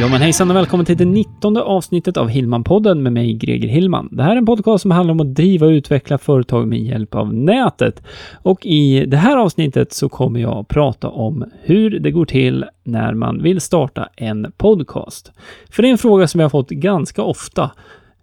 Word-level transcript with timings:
Ja 0.00 0.08
men 0.08 0.20
hejsan 0.20 0.50
och 0.50 0.56
välkommen 0.56 0.86
till 0.86 0.96
det 0.96 1.04
19 1.04 1.56
avsnittet 1.56 2.16
av 2.16 2.28
Hillman-podden 2.28 2.94
med 2.94 3.12
mig 3.12 3.34
Greger 3.34 3.68
Hillman. 3.68 4.08
Det 4.12 4.22
här 4.22 4.32
är 4.32 4.36
en 4.36 4.46
podcast 4.46 4.82
som 4.82 4.90
handlar 4.90 5.12
om 5.12 5.20
att 5.20 5.34
driva 5.34 5.66
och 5.66 5.70
utveckla 5.70 6.18
företag 6.18 6.68
med 6.68 6.78
hjälp 6.78 7.14
av 7.14 7.34
nätet. 7.34 8.02
Och 8.42 8.66
i 8.66 9.04
det 9.06 9.16
här 9.16 9.36
avsnittet 9.36 9.92
så 9.92 10.08
kommer 10.08 10.40
jag 10.40 10.58
att 10.58 10.68
prata 10.68 11.08
om 11.08 11.44
hur 11.62 12.00
det 12.00 12.10
går 12.10 12.24
till 12.24 12.64
när 12.84 13.14
man 13.14 13.42
vill 13.42 13.60
starta 13.60 14.08
en 14.16 14.52
podcast. 14.56 15.32
För 15.70 15.82
det 15.82 15.88
är 15.88 15.92
en 15.92 15.98
fråga 15.98 16.28
som 16.28 16.40
jag 16.40 16.44
har 16.44 16.50
fått 16.50 16.70
ganska 16.70 17.22
ofta 17.22 17.70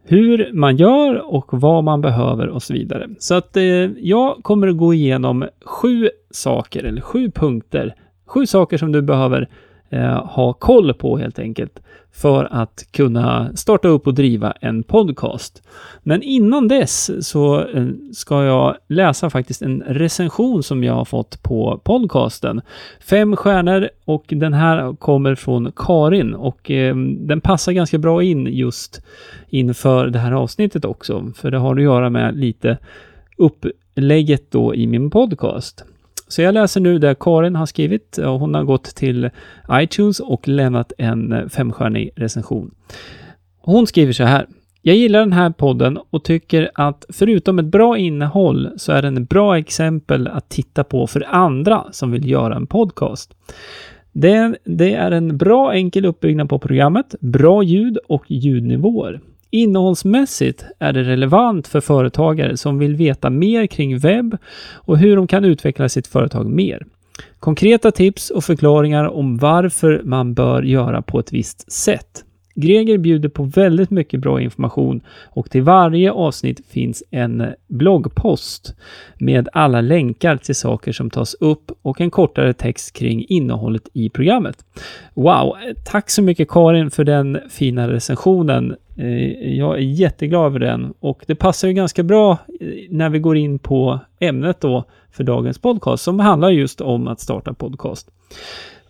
hur 0.03 0.53
man 0.53 0.77
gör 0.77 1.33
och 1.35 1.45
vad 1.49 1.83
man 1.83 2.01
behöver 2.01 2.47
och 2.47 2.63
så 2.63 2.73
vidare. 2.73 3.09
Så 3.19 3.35
att 3.35 3.57
eh, 3.57 3.63
jag 3.99 4.35
kommer 4.41 4.67
att 4.67 4.77
gå 4.77 4.93
igenom 4.93 5.45
sju 5.65 6.09
saker 6.31 6.83
eller 6.83 7.01
sju 7.01 7.31
punkter, 7.31 7.95
sju 8.25 8.45
saker 8.45 8.77
som 8.77 8.91
du 8.91 9.01
behöver 9.01 9.49
eh, 9.89 10.25
ha 10.25 10.53
koll 10.53 10.93
på 10.93 11.17
helt 11.17 11.39
enkelt 11.39 11.79
för 12.15 12.47
att 12.51 12.87
kunna 12.91 13.55
starta 13.55 13.87
upp 13.87 14.07
och 14.07 14.13
driva 14.13 14.51
en 14.51 14.83
podcast. 14.83 15.63
Men 16.03 16.23
innan 16.23 16.67
dess 16.67 17.27
så 17.27 17.67
eh, 17.67 17.87
ska 18.13 18.43
jag 18.43 18.75
läsa 18.87 19.29
faktiskt 19.29 19.61
en 19.61 19.83
recension 19.87 20.63
som 20.63 20.83
jag 20.83 20.93
har 20.93 21.05
fått 21.05 21.43
på 21.43 21.81
podcasten. 21.83 22.61
Fem 23.09 23.35
stjärnor 23.35 23.89
och 24.05 24.25
den 24.27 24.53
här 24.53 24.95
kommer 24.95 25.35
från 25.35 25.71
Karin 25.75 26.33
och 26.33 26.71
eh, 26.71 26.95
den 27.19 27.41
passar 27.41 27.71
ganska 27.71 27.97
bra 27.97 28.23
in 28.23 28.47
just 28.47 29.01
inför 29.49 30.07
det 30.07 30.19
här 30.19 30.31
avsnittet 30.31 30.85
också, 30.85 31.31
för 31.35 31.51
det 31.51 31.57
har 31.57 31.75
att 31.75 31.83
göra 31.83 32.09
med 32.09 32.37
lite 32.37 32.77
upplägget 33.37 34.51
då 34.51 34.75
i 34.75 34.87
min 34.87 35.09
podcast. 35.09 35.85
Så 36.27 36.41
jag 36.41 36.53
läser 36.53 36.81
nu 36.81 36.99
det 36.99 37.15
Karin 37.19 37.55
har 37.55 37.65
skrivit. 37.65 38.19
Hon 38.23 38.55
har 38.55 38.63
gått 38.63 38.83
till 38.83 39.29
iTunes 39.71 40.19
och 40.19 40.47
lämnat 40.47 40.93
en 40.97 41.49
femstjärnig 41.49 42.09
recension. 42.15 42.71
Hon 43.61 43.87
skriver 43.87 44.13
så 44.13 44.23
här. 44.23 44.47
Jag 44.81 44.95
gillar 44.95 45.19
den 45.19 45.33
här 45.33 45.49
podden 45.49 45.99
och 46.09 46.23
tycker 46.23 46.71
att 46.73 47.05
förutom 47.09 47.59
ett 47.59 47.65
bra 47.65 47.97
innehåll 47.97 48.69
så 48.77 48.91
är 48.91 49.01
den 49.01 49.17
ett 49.17 49.29
bra 49.29 49.57
exempel 49.57 50.27
att 50.27 50.49
titta 50.49 50.83
på 50.83 51.07
för 51.07 51.25
andra 51.27 51.85
som 51.91 52.11
vill 52.11 52.29
göra 52.29 52.55
en 52.55 52.67
podcast. 52.67 53.35
Det, 54.11 54.55
det 54.63 54.93
är 54.93 55.11
en 55.11 55.37
bra 55.37 55.73
enkel 55.73 56.05
uppbyggnad 56.05 56.49
på 56.49 56.59
programmet, 56.59 57.15
bra 57.19 57.63
ljud 57.63 57.97
och 58.07 58.23
ljudnivåer. 58.27 59.21
Innehållsmässigt 59.49 60.65
är 60.79 60.93
det 60.93 61.03
relevant 61.03 61.67
för 61.67 61.81
företagare 61.81 62.57
som 62.57 62.79
vill 62.79 62.95
veta 62.95 63.29
mer 63.29 63.67
kring 63.67 63.97
webb 63.97 64.37
och 64.73 64.97
hur 64.97 65.15
de 65.15 65.27
kan 65.27 65.45
utveckla 65.45 65.89
sitt 65.89 66.07
företag 66.07 66.45
mer. 66.45 66.85
Konkreta 67.39 67.91
tips 67.91 68.29
och 68.29 68.43
förklaringar 68.43 69.05
om 69.05 69.37
varför 69.37 70.01
man 70.05 70.33
bör 70.33 70.63
göra 70.63 71.01
på 71.01 71.19
ett 71.19 71.33
visst 71.33 71.71
sätt. 71.71 72.23
Greger 72.57 72.97
bjuder 72.97 73.29
på 73.29 73.43
väldigt 73.43 73.89
mycket 73.89 74.19
bra 74.19 74.41
information 74.41 75.01
och 75.23 75.51
till 75.51 75.61
varje 75.61 76.11
avsnitt 76.11 76.61
finns 76.69 77.03
en 77.11 77.53
bloggpost 77.67 78.75
med 79.17 79.49
alla 79.53 79.81
länkar 79.81 80.37
till 80.37 80.55
saker 80.55 80.91
som 80.91 81.09
tas 81.09 81.33
upp 81.33 81.71
och 81.81 82.01
en 82.01 82.11
kortare 82.11 82.53
text 82.53 82.93
kring 82.93 83.25
innehållet 83.29 83.89
i 83.93 84.09
programmet. 84.09 84.65
Wow! 85.13 85.55
Tack 85.85 86.09
så 86.09 86.21
mycket 86.21 86.49
Karin 86.49 86.91
för 86.91 87.03
den 87.03 87.39
fina 87.49 87.89
recensionen. 87.89 88.75
Eh, 88.97 89.55
jag 89.57 89.75
är 89.75 89.81
jätteglad 89.81 90.45
över 90.45 90.59
den 90.59 90.93
och 90.99 91.23
det 91.27 91.35
passar 91.35 91.67
ju 91.67 91.73
ganska 91.73 92.03
bra 92.03 92.31
eh, 92.31 92.67
när 92.89 93.09
vi 93.09 93.19
går 93.19 93.37
in 93.37 93.59
på 93.59 93.99
ämnet 94.19 94.61
då 94.61 94.83
för 95.11 95.23
dagens 95.23 95.59
podcast 95.59 96.03
som 96.03 96.19
handlar 96.19 96.49
just 96.49 96.81
om 96.81 97.07
att 97.07 97.19
starta 97.19 97.53
podcast. 97.53 98.11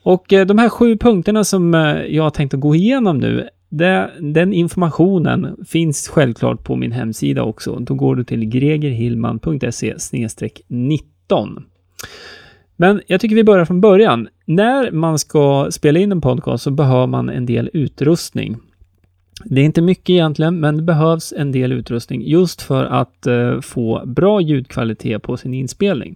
Och 0.03 0.33
eh, 0.33 0.45
de 0.45 0.57
här 0.57 0.69
sju 0.69 0.97
punkterna 0.97 1.43
som 1.43 1.73
jag 2.09 2.23
har 2.23 2.29
tänkt 2.29 2.53
att 2.53 2.59
gå 2.59 2.75
igenom 2.75 3.17
nu 3.17 3.49
det, 3.69 4.11
den 4.19 4.53
informationen 4.53 5.57
finns 5.67 6.07
självklart 6.07 6.63
på 6.63 6.75
min 6.75 6.91
hemsida 6.91 7.43
också. 7.43 7.75
Då 7.79 7.93
går 7.93 8.15
du 8.15 8.23
till 8.23 8.45
gregerhillman.se 8.45 9.95
19. 10.67 11.65
Men 12.75 13.01
jag 13.07 13.21
tycker 13.21 13.35
vi 13.35 13.43
börjar 13.43 13.65
från 13.65 13.81
början. 13.81 14.27
När 14.45 14.91
man 14.91 15.19
ska 15.19 15.67
spela 15.71 15.99
in 15.99 16.11
en 16.11 16.21
podcast 16.21 16.63
så 16.63 16.71
behöver 16.71 17.07
man 17.07 17.29
en 17.29 17.45
del 17.45 17.69
utrustning. 17.73 18.57
Det 19.43 19.61
är 19.61 19.65
inte 19.65 19.81
mycket 19.81 20.09
egentligen, 20.09 20.59
men 20.59 20.77
det 20.77 20.83
behövs 20.83 21.33
en 21.37 21.51
del 21.51 21.71
utrustning 21.71 22.21
just 22.27 22.61
för 22.61 22.85
att 22.85 23.27
eh, 23.27 23.61
få 23.61 24.01
bra 24.05 24.41
ljudkvalitet 24.41 25.21
på 25.21 25.37
sin 25.37 25.53
inspelning. 25.53 26.15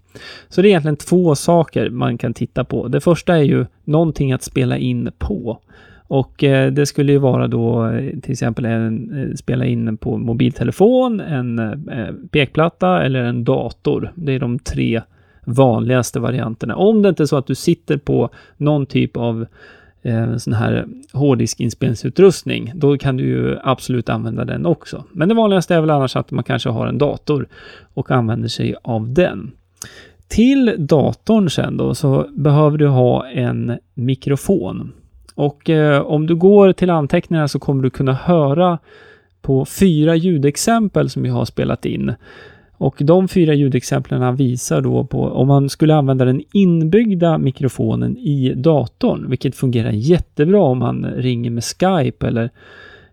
Så 0.49 0.61
det 0.61 0.67
är 0.67 0.69
egentligen 0.69 0.95
två 0.95 1.35
saker 1.35 1.89
man 1.89 2.17
kan 2.17 2.33
titta 2.33 2.63
på. 2.63 2.87
Det 2.87 3.01
första 3.01 3.37
är 3.37 3.43
ju 3.43 3.65
någonting 3.83 4.31
att 4.31 4.43
spela 4.43 4.77
in 4.77 5.11
på. 5.17 5.59
Och 6.07 6.43
eh, 6.43 6.71
det 6.71 6.85
skulle 6.85 7.11
ju 7.11 7.17
vara 7.17 7.47
då 7.47 7.87
eh, 7.87 8.19
till 8.19 8.31
exempel 8.31 8.65
en, 8.65 9.19
eh, 9.19 9.35
spela 9.35 9.65
in 9.65 9.97
på 9.97 10.17
mobiltelefon, 10.17 11.19
en 11.19 11.59
eh, 11.59 12.13
pekplatta 12.31 13.03
eller 13.03 13.23
en 13.23 13.43
dator. 13.43 14.11
Det 14.15 14.33
är 14.33 14.39
de 14.39 14.59
tre 14.59 15.01
vanligaste 15.45 16.19
varianterna. 16.19 16.75
Om 16.75 17.01
det 17.01 17.09
inte 17.09 17.23
är 17.23 17.27
så 17.27 17.37
att 17.37 17.47
du 17.47 17.55
sitter 17.55 17.97
på 17.97 18.29
någon 18.57 18.85
typ 18.85 19.17
av 19.17 19.45
eh, 20.01 20.37
sån 20.37 20.53
här 20.53 20.85
hårddiskinspelningsutrustning, 21.13 22.71
då 22.75 22.97
kan 22.97 23.17
du 23.17 23.23
ju 23.23 23.57
absolut 23.63 24.09
använda 24.09 24.45
den 24.45 24.65
också. 24.65 25.03
Men 25.11 25.29
det 25.29 25.35
vanligaste 25.35 25.75
är 25.75 25.81
väl 25.81 25.89
annars 25.89 26.15
att 26.15 26.31
man 26.31 26.43
kanske 26.43 26.69
har 26.69 26.87
en 26.87 26.97
dator 26.97 27.47
och 27.93 28.11
använder 28.11 28.47
sig 28.47 28.75
av 28.83 29.13
den. 29.13 29.51
Till 30.27 30.75
datorn 30.77 31.49
sen 31.49 31.77
då 31.77 31.95
så 31.95 32.27
behöver 32.31 32.77
du 32.77 32.87
ha 32.87 33.27
en 33.27 33.77
mikrofon. 33.93 34.91
Och 35.35 35.69
eh, 35.69 36.01
om 36.01 36.27
du 36.27 36.35
går 36.35 36.73
till 36.73 36.89
anteckningarna 36.89 37.47
så 37.47 37.59
kommer 37.59 37.83
du 37.83 37.89
kunna 37.89 38.13
höra 38.13 38.79
på 39.41 39.65
fyra 39.65 40.15
ljudexempel 40.15 41.09
som 41.09 41.25
jag 41.25 41.33
har 41.33 41.45
spelat 41.45 41.85
in. 41.85 42.13
Och 42.79 42.95
de 42.99 43.27
fyra 43.27 43.53
ljudexemplen 43.53 44.35
visar 44.35 44.81
då 44.81 45.03
på 45.03 45.23
om 45.23 45.47
man 45.47 45.69
skulle 45.69 45.95
använda 45.95 46.25
den 46.25 46.41
inbyggda 46.53 47.37
mikrofonen 47.37 48.17
i 48.17 48.53
datorn, 48.55 49.29
vilket 49.29 49.55
fungerar 49.55 49.91
jättebra 49.91 50.61
om 50.61 50.79
man 50.79 51.05
ringer 51.05 51.51
med 51.51 51.63
Skype 51.63 52.27
eller, 52.27 52.49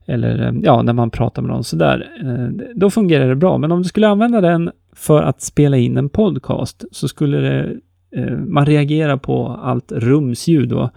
eller 0.07 0.49
eh, 0.49 0.55
ja, 0.63 0.83
när 0.83 0.93
man 0.93 1.11
pratar 1.11 1.43
med 1.43 1.51
någon 1.51 1.65
sådär. 1.65 2.09
Eh, 2.23 2.67
då 2.75 2.91
fungerar 2.91 3.29
det 3.29 3.37
bra. 3.37 3.59
Men 3.59 3.73
om 3.73 3.83
du 3.83 3.89
skulle 3.89 4.09
använda 4.09 4.41
den 4.41 4.71
för 4.93 5.23
att 5.23 5.43
spela 5.43 5.77
in 5.77 5.97
en 5.97 6.09
podcast 6.09 6.85
så 6.91 7.09
skulle 7.09 7.39
det, 7.39 7.77
eh, 8.17 8.37
man 8.37 8.67
reagera 8.67 9.19
på 9.19 9.49
allt 9.63 9.93
rumsljud 9.93 10.73
och 10.73 10.91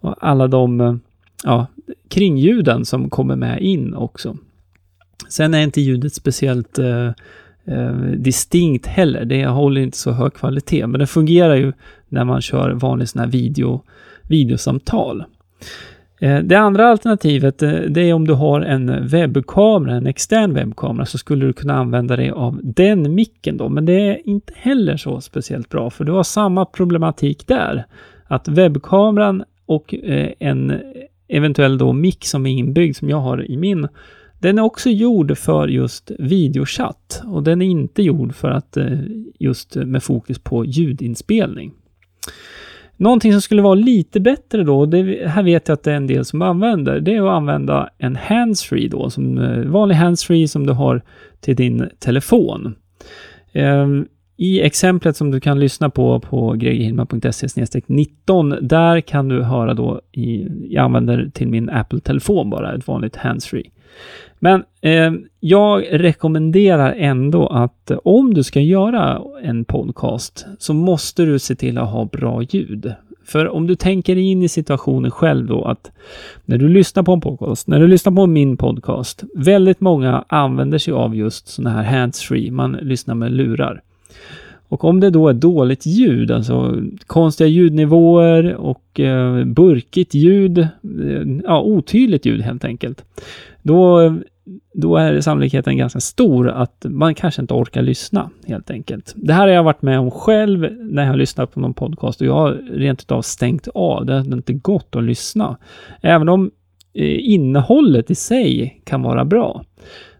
och 0.00 0.14
alla 0.20 0.46
de 0.48 1.00
ja, 1.44 1.66
kringljuden 2.08 2.84
som 2.84 3.10
kommer 3.10 3.36
med 3.36 3.62
in 3.62 3.94
också. 3.94 4.36
Sen 5.28 5.54
är 5.54 5.62
inte 5.62 5.80
ljudet 5.80 6.14
speciellt 6.14 6.78
eh, 7.66 7.92
distinkt 8.16 8.86
heller. 8.86 9.24
Det 9.24 9.46
håller 9.46 9.80
inte 9.80 9.96
så 9.96 10.12
hög 10.12 10.34
kvalitet, 10.34 10.86
men 10.86 11.00
det 11.00 11.06
fungerar 11.06 11.54
ju 11.54 11.72
när 12.08 12.24
man 12.24 12.40
kör 12.40 12.70
vanlig 12.70 13.08
sån 13.08 13.20
här 13.20 13.28
video, 13.28 13.82
videosamtal. 14.22 15.24
Eh, 16.20 16.38
det 16.38 16.54
andra 16.54 16.88
alternativet, 16.88 17.62
eh, 17.62 17.70
det 17.70 18.00
är 18.00 18.14
om 18.14 18.26
du 18.26 18.32
har 18.32 18.60
en 18.60 19.08
webbkamera, 19.08 19.94
en 19.94 20.06
extern 20.06 20.54
webbkamera, 20.54 21.06
så 21.06 21.18
skulle 21.18 21.46
du 21.46 21.52
kunna 21.52 21.74
använda 21.74 22.16
dig 22.16 22.30
av 22.30 22.60
den 22.62 23.14
micken 23.14 23.56
då, 23.56 23.68
men 23.68 23.86
det 23.86 24.08
är 24.08 24.28
inte 24.28 24.52
heller 24.56 24.96
så 24.96 25.20
speciellt 25.20 25.68
bra, 25.68 25.90
för 25.90 26.04
du 26.04 26.12
har 26.12 26.22
samma 26.22 26.64
problematik 26.64 27.46
där. 27.46 27.86
Att 28.26 28.48
webbkameran 28.48 29.44
och 29.66 29.94
eh, 29.94 30.30
en 30.38 30.80
eventuell 31.28 31.78
då 31.78 31.92
mick 31.92 32.24
som 32.24 32.46
är 32.46 32.50
inbyggd 32.50 32.96
som 32.96 33.10
jag 33.10 33.20
har 33.20 33.50
i 33.50 33.56
min. 33.56 33.88
Den 34.38 34.58
är 34.58 34.62
också 34.62 34.90
gjord 34.90 35.38
för 35.38 35.68
just 35.68 36.10
videochatt 36.18 37.22
och 37.26 37.42
den 37.42 37.62
är 37.62 37.66
inte 37.66 38.02
gjord 38.02 38.34
för 38.34 38.50
att 38.50 38.76
eh, 38.76 38.98
just 39.38 39.76
med 39.76 40.02
fokus 40.02 40.38
på 40.38 40.64
ljudinspelning. 40.64 41.72
Någonting 42.96 43.32
som 43.32 43.40
skulle 43.40 43.62
vara 43.62 43.74
lite 43.74 44.20
bättre 44.20 44.64
då, 44.64 44.86
det 44.86 45.28
här 45.28 45.42
vet 45.42 45.68
jag 45.68 45.74
att 45.74 45.82
det 45.82 45.92
är 45.92 45.96
en 45.96 46.06
del 46.06 46.24
som 46.24 46.42
använder, 46.42 47.00
det 47.00 47.14
är 47.14 47.22
att 47.22 47.36
använda 47.36 47.90
en 47.98 48.16
handsfree 48.16 48.88
då, 48.88 49.10
som 49.10 49.38
eh, 49.38 49.64
vanlig 49.64 49.94
handsfree 49.94 50.48
som 50.48 50.66
du 50.66 50.72
har 50.72 51.02
till 51.40 51.56
din 51.56 51.88
telefon. 51.98 52.74
Ehm, 53.52 54.06
I 54.36 54.60
exemplet 54.60 55.16
som 55.16 55.30
du 55.30 55.40
kan 55.40 55.60
lyssna 55.60 55.90
på 55.90 56.20
på 56.20 56.52
gregerhillman.se 56.52 57.80
19, 57.86 58.54
där 58.62 59.00
kan 59.00 59.28
du 59.28 59.42
höra 59.42 59.74
då 59.74 60.00
i, 60.12 60.46
jag 60.68 60.84
använder 60.84 61.30
till 61.34 61.48
min 61.48 61.70
Apple-telefon 61.70 62.50
bara, 62.50 62.74
ett 62.74 62.86
vanligt 62.86 63.16
handsfree. 63.16 63.70
Men 64.38 64.64
eh, 64.80 65.12
jag 65.40 65.84
rekommenderar 65.90 66.94
ändå 66.98 67.46
att 67.46 67.90
eh, 67.90 67.98
om 68.04 68.34
du 68.34 68.42
ska 68.42 68.60
göra 68.60 69.22
en 69.42 69.64
podcast 69.64 70.46
så 70.58 70.74
måste 70.74 71.24
du 71.24 71.38
se 71.38 71.54
till 71.54 71.78
att 71.78 71.90
ha 71.90 72.04
bra 72.04 72.42
ljud. 72.42 72.94
För 73.24 73.48
om 73.48 73.66
du 73.66 73.74
tänker 73.74 74.16
in 74.16 74.42
i 74.42 74.48
situationen 74.48 75.10
själv 75.10 75.46
då 75.46 75.64
att 75.64 75.90
när 76.44 76.58
du 76.58 76.68
lyssnar 76.68 77.02
på 77.02 77.12
en 77.12 77.20
podcast, 77.20 77.66
när 77.66 77.80
du 77.80 77.86
lyssnar 77.86 78.12
på 78.12 78.26
min 78.26 78.56
podcast, 78.56 79.24
väldigt 79.34 79.80
många 79.80 80.24
använder 80.28 80.78
sig 80.78 80.94
av 80.94 81.16
just 81.16 81.48
sådana 81.48 81.82
här 81.82 81.98
handsfree, 81.98 82.50
man 82.50 82.72
lyssnar 82.72 83.14
med 83.14 83.32
lurar. 83.32 83.82
Och 84.68 84.84
om 84.84 85.00
det 85.00 85.10
då 85.10 85.28
är 85.28 85.32
dåligt 85.32 85.86
ljud, 85.86 86.30
alltså 86.30 86.76
konstiga 87.06 87.48
ljudnivåer 87.48 88.54
och 88.54 89.00
eh, 89.00 89.44
burkigt 89.44 90.14
ljud, 90.14 90.58
eh, 90.58 90.68
ja 91.44 91.62
otydligt 91.62 92.26
ljud 92.26 92.40
helt 92.40 92.64
enkelt, 92.64 93.04
då 93.64 94.14
då 94.74 94.96
är 94.96 95.20
sannolikheten 95.20 95.76
ganska 95.76 96.00
stor 96.00 96.48
att 96.48 96.86
man 96.88 97.14
kanske 97.14 97.42
inte 97.42 97.54
orkar 97.54 97.82
lyssna 97.82 98.30
helt 98.46 98.70
enkelt. 98.70 99.12
Det 99.16 99.32
här 99.32 99.40
har 99.40 99.54
jag 99.54 99.62
varit 99.62 99.82
med 99.82 99.98
om 99.98 100.10
själv 100.10 100.68
när 100.80 101.02
jag 101.02 101.10
har 101.10 101.16
lyssnat 101.16 101.54
på 101.54 101.60
någon 101.60 101.74
podcast 101.74 102.20
och 102.20 102.26
jag 102.26 102.34
har 102.34 102.52
rent 102.72 103.02
utav 103.02 103.22
stängt 103.22 103.68
av. 103.74 104.06
Det 104.06 104.12
har 104.12 104.32
inte 104.32 104.52
gått 104.52 104.96
att 104.96 105.04
lyssna. 105.04 105.56
Även 106.00 106.28
om 106.28 106.50
eh, 106.94 107.32
innehållet 107.32 108.10
i 108.10 108.14
sig 108.14 108.80
kan 108.84 109.02
vara 109.02 109.24
bra 109.24 109.64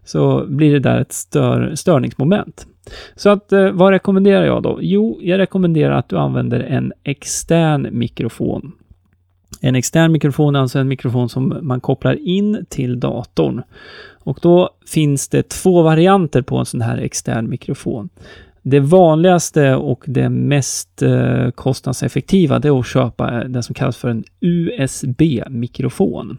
så 0.03 0.45
blir 0.47 0.73
det 0.73 0.79
där 0.79 1.01
ett 1.01 1.13
stör, 1.13 1.75
störningsmoment. 1.75 2.67
Så 3.15 3.29
att 3.29 3.51
eh, 3.51 3.71
vad 3.71 3.91
rekommenderar 3.91 4.45
jag 4.45 4.63
då? 4.63 4.79
Jo, 4.81 5.19
jag 5.21 5.37
rekommenderar 5.37 5.97
att 5.97 6.09
du 6.09 6.17
använder 6.17 6.59
en 6.59 6.93
extern 7.03 7.87
mikrofon. 7.91 8.71
En 9.65 9.75
extern 9.75 10.11
mikrofon 10.11 10.55
är 10.55 10.59
alltså 10.59 10.79
en 10.79 10.87
mikrofon 10.87 11.29
som 11.29 11.57
man 11.61 11.81
kopplar 11.81 12.27
in 12.27 12.65
till 12.69 12.99
datorn. 12.99 13.61
Och 14.23 14.39
då 14.41 14.69
finns 14.87 15.29
det 15.29 15.49
två 15.49 15.81
varianter 15.81 16.41
på 16.41 16.57
en 16.57 16.65
sån 16.65 16.81
här 16.81 16.97
extern 16.97 17.49
mikrofon. 17.49 18.09
Det 18.61 18.79
vanligaste 18.79 19.75
och 19.75 20.03
det 20.07 20.29
mest 20.29 21.01
eh, 21.01 21.49
kostnadseffektiva 21.49 22.59
det 22.59 22.67
är 22.67 22.79
att 22.79 22.87
köpa 22.87 23.41
eh, 23.41 23.49
det 23.49 23.63
som 23.63 23.75
kallas 23.75 23.97
för 23.97 24.09
en 24.09 24.23
USB-mikrofon. 24.39 26.37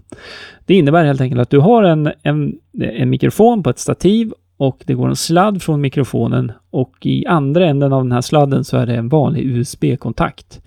Det 0.66 0.74
innebär 0.74 1.04
helt 1.04 1.20
enkelt 1.20 1.40
att 1.40 1.50
du 1.50 1.58
har 1.58 1.82
en, 1.82 2.12
en, 2.22 2.58
en 2.80 3.10
mikrofon 3.10 3.62
på 3.62 3.70
ett 3.70 3.78
stativ 3.78 4.32
och 4.56 4.82
det 4.86 4.94
går 4.94 5.08
en 5.08 5.16
sladd 5.16 5.62
från 5.62 5.80
mikrofonen 5.80 6.52
och 6.70 6.94
i 7.02 7.26
andra 7.26 7.66
änden 7.66 7.92
av 7.92 8.02
den 8.02 8.12
här 8.12 8.20
sladden 8.20 8.64
så 8.64 8.76
är 8.76 8.86
det 8.86 8.94
en 8.94 9.08
vanlig 9.08 9.46
USB-kontakt. 9.46 10.60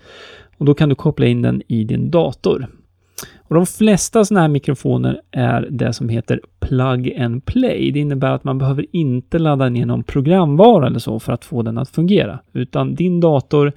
Och 0.60 0.66
då 0.66 0.74
kan 0.74 0.90
du 0.90 0.96
koppla 0.96 1.26
in 1.26 1.42
den 1.42 1.62
i 1.68 1.84
din 1.84 2.12
dator. 2.12 2.68
Och 3.48 3.56
de 3.56 3.66
flesta 3.66 4.26
sådana 4.26 4.42
här 4.42 4.48
mikrofoner 4.48 5.22
är 5.32 5.68
det 5.72 5.94
som 5.94 6.10
heter 6.10 6.42
plug 6.60 7.16
and 7.20 7.46
play. 7.46 7.92
Det 7.92 8.00
innebär 8.00 8.32
att 8.32 8.44
man 8.44 8.58
behöver 8.58 8.86
inte 8.92 9.40
ladda 9.40 9.70
ner 9.70 9.86
någon 9.86 10.04
programvara 10.04 10.88
eller 10.88 11.00
så 11.00 11.20
för 11.20 11.34
att 11.34 11.46
få 11.46 11.62
den 11.62 11.78
att 11.78 11.90
fungera, 11.90 12.40
utan 12.54 12.96
din 12.96 13.20
dator 13.20 13.74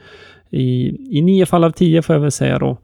i, 0.50 0.96
i 1.18 1.22
nio 1.22 1.46
fall 1.46 1.64
av 1.64 1.70
tio 1.70 2.02
får 2.02 2.14
jag 2.14 2.20
väl 2.20 2.30
säga 2.30 2.58
då, 2.58 2.76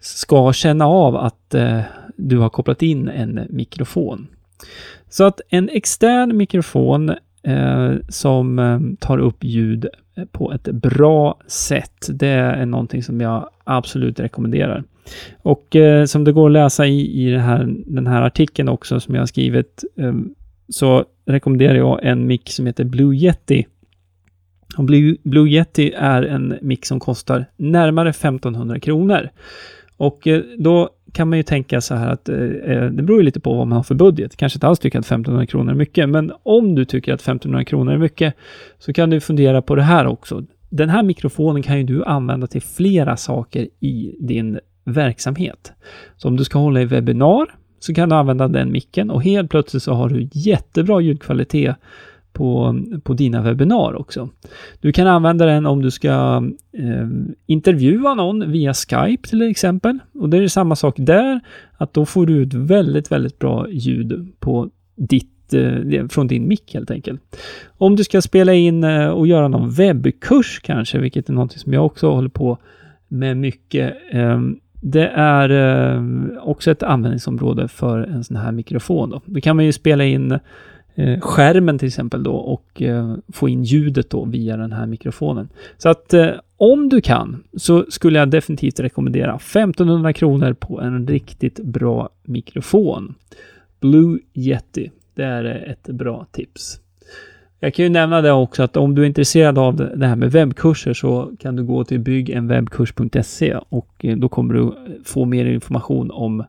ska 0.00 0.52
känna 0.52 0.86
av 0.86 1.16
att 1.16 1.54
eh, 1.54 1.80
du 2.16 2.38
har 2.38 2.48
kopplat 2.48 2.82
in 2.82 3.08
en 3.08 3.46
mikrofon. 3.50 4.26
Så 5.08 5.24
att 5.24 5.40
en 5.48 5.68
extern 5.68 6.36
mikrofon 6.36 7.12
eh, 7.48 7.92
som 8.08 8.58
eh, 8.58 8.80
tar 9.00 9.18
upp 9.18 9.44
ljud 9.44 9.86
eh, 10.16 10.24
på 10.24 10.52
ett 10.52 10.62
bra 10.62 11.38
sätt, 11.46 12.08
det 12.08 12.28
är 12.28 12.66
någonting 12.66 13.02
som 13.02 13.20
jag 13.20 13.50
absolut 13.64 14.20
rekommenderar. 14.20 14.84
Och 15.42 15.76
eh, 15.76 16.04
som 16.04 16.24
det 16.24 16.32
går 16.32 16.48
att 16.48 16.52
läsa 16.52 16.86
i, 16.86 17.22
i 17.22 17.36
här, 17.36 17.74
den 17.86 18.06
här 18.06 18.22
artikeln 18.22 18.68
också 18.68 19.00
som 19.00 19.14
jag 19.14 19.22
har 19.22 19.26
skrivit, 19.26 19.84
eh, 19.96 20.14
så 20.68 21.04
rekommenderar 21.26 21.74
jag 21.74 22.04
en 22.04 22.26
mick 22.26 22.50
som 22.50 22.66
heter 22.66 22.84
Blue 22.84 23.16
Yeti. 23.16 23.66
Och 24.76 24.84
Blue, 24.84 25.16
Blue 25.22 25.50
Yeti 25.50 25.92
är 25.96 26.22
en 26.22 26.58
mick 26.62 26.86
som 26.86 27.00
kostar 27.00 27.46
närmare 27.56 28.10
1500 28.10 28.80
kronor. 28.80 29.28
Och 29.96 30.26
eh, 30.26 30.42
då 30.58 30.90
kan 31.12 31.28
man 31.28 31.38
ju 31.38 31.42
tänka 31.42 31.80
så 31.80 31.94
här 31.94 32.12
att 32.12 32.28
eh, 32.28 32.36
eh, 32.36 32.84
det 32.84 33.02
beror 33.02 33.18
ju 33.18 33.24
lite 33.24 33.40
på 33.40 33.54
vad 33.54 33.66
man 33.66 33.76
har 33.76 33.82
för 33.82 33.94
budget. 33.94 34.36
Kanske 34.36 34.56
inte 34.56 34.66
alls 34.66 34.78
tycker 34.78 34.98
att 34.98 35.04
1500 35.04 35.46
kronor 35.46 35.72
är 35.72 35.76
mycket, 35.76 36.08
men 36.08 36.32
om 36.42 36.74
du 36.74 36.84
tycker 36.84 37.14
att 37.14 37.20
1500 37.20 37.64
kronor 37.64 37.92
är 37.92 37.98
mycket 37.98 38.34
så 38.78 38.92
kan 38.92 39.10
du 39.10 39.20
fundera 39.20 39.62
på 39.62 39.74
det 39.74 39.82
här 39.82 40.06
också. 40.06 40.44
Den 40.70 40.88
här 40.88 41.02
mikrofonen 41.02 41.62
kan 41.62 41.78
ju 41.78 41.84
du 41.84 42.04
använda 42.04 42.46
till 42.46 42.62
flera 42.62 43.16
saker 43.16 43.68
i 43.80 44.16
din 44.20 44.58
verksamhet. 44.84 45.72
Så 46.16 46.28
om 46.28 46.36
du 46.36 46.44
ska 46.44 46.58
hålla 46.58 46.80
i 46.80 46.84
webbinar 46.84 47.46
så 47.78 47.94
kan 47.94 48.08
du 48.08 48.14
använda 48.14 48.48
den 48.48 48.72
micken 48.72 49.10
och 49.10 49.22
helt 49.22 49.50
plötsligt 49.50 49.82
så 49.82 49.92
har 49.92 50.08
du 50.08 50.28
jättebra 50.32 51.00
ljudkvalitet 51.00 51.76
på, 52.32 52.80
på 53.02 53.12
dina 53.12 53.42
webbinar 53.42 53.94
också. 53.94 54.28
Du 54.80 54.92
kan 54.92 55.06
använda 55.06 55.46
den 55.46 55.66
om 55.66 55.82
du 55.82 55.90
ska 55.90 56.42
eh, 56.72 57.08
intervjua 57.46 58.14
någon 58.14 58.52
via 58.52 58.74
Skype 58.74 59.28
till 59.28 59.42
exempel. 59.42 59.98
Och 60.14 60.28
det 60.28 60.38
är 60.38 60.48
samma 60.48 60.76
sak 60.76 60.94
där, 60.98 61.40
att 61.76 61.94
då 61.94 62.06
får 62.06 62.26
du 62.26 62.36
ut 62.36 62.54
väldigt, 62.54 63.12
väldigt 63.12 63.38
bra 63.38 63.68
ljud 63.70 64.32
på 64.40 64.70
ditt 64.94 65.54
eh, 65.54 66.06
från 66.08 66.26
din 66.26 66.48
mick 66.48 66.74
helt 66.74 66.90
enkelt. 66.90 67.20
Om 67.78 67.96
du 67.96 68.04
ska 68.04 68.22
spela 68.22 68.54
in 68.54 68.84
eh, 68.84 69.08
och 69.08 69.26
göra 69.26 69.48
någon 69.48 69.70
webbkurs 69.70 70.60
kanske, 70.60 70.98
vilket 70.98 71.28
är 71.28 71.32
något 71.32 71.52
som 71.52 71.72
jag 71.72 71.86
också 71.86 72.10
håller 72.10 72.28
på 72.28 72.58
med 73.08 73.36
mycket, 73.36 73.94
ehm, 74.10 74.58
det 74.80 75.08
är 75.14 75.50
eh, 75.50 76.02
också 76.42 76.70
ett 76.70 76.82
användningsområde 76.82 77.68
för 77.68 77.98
en 77.98 78.24
sån 78.24 78.36
här 78.36 78.52
mikrofon. 78.52 79.10
Då, 79.10 79.20
då 79.24 79.40
kan 79.40 79.56
man 79.56 79.64
ju 79.64 79.72
spela 79.72 80.04
in 80.04 80.38
eh, 80.98 81.20
skärmen 81.20 81.78
till 81.78 81.88
exempel 81.88 82.22
då 82.22 82.34
och 82.34 82.82
eh, 82.82 83.14
få 83.32 83.48
in 83.48 83.64
ljudet 83.64 84.10
då 84.10 84.24
via 84.24 84.56
den 84.56 84.72
här 84.72 84.86
mikrofonen. 84.86 85.48
Så 85.76 85.88
att 85.88 86.14
eh, 86.14 86.30
om 86.56 86.88
du 86.88 87.00
kan 87.00 87.44
så 87.56 87.84
skulle 87.88 88.18
jag 88.18 88.30
definitivt 88.30 88.80
rekommendera 88.80 89.34
1500 89.34 90.12
kronor 90.12 90.52
på 90.52 90.80
en 90.80 91.06
riktigt 91.06 91.60
bra 91.60 92.08
mikrofon. 92.22 93.14
Blue 93.80 94.18
Yeti, 94.34 94.90
det 95.14 95.24
är 95.24 95.44
ett 95.44 95.88
bra 95.88 96.26
tips. 96.32 96.80
Jag 97.60 97.74
kan 97.74 97.84
ju 97.84 97.88
nämna 97.88 98.20
det 98.20 98.32
också 98.32 98.62
att 98.62 98.76
om 98.76 98.94
du 98.94 99.02
är 99.02 99.06
intresserad 99.06 99.58
av 99.58 99.76
det 99.76 100.06
här 100.06 100.16
med 100.16 100.32
webbkurser 100.32 100.94
så 100.94 101.32
kan 101.38 101.56
du 101.56 101.64
gå 101.64 101.84
till 101.84 102.00
byggenwebbkurs.se 102.00 103.56
och 103.68 104.04
eh, 104.04 104.16
då 104.16 104.28
kommer 104.28 104.54
du 104.54 104.72
få 105.04 105.24
mer 105.24 105.46
information 105.46 106.10
om 106.10 106.44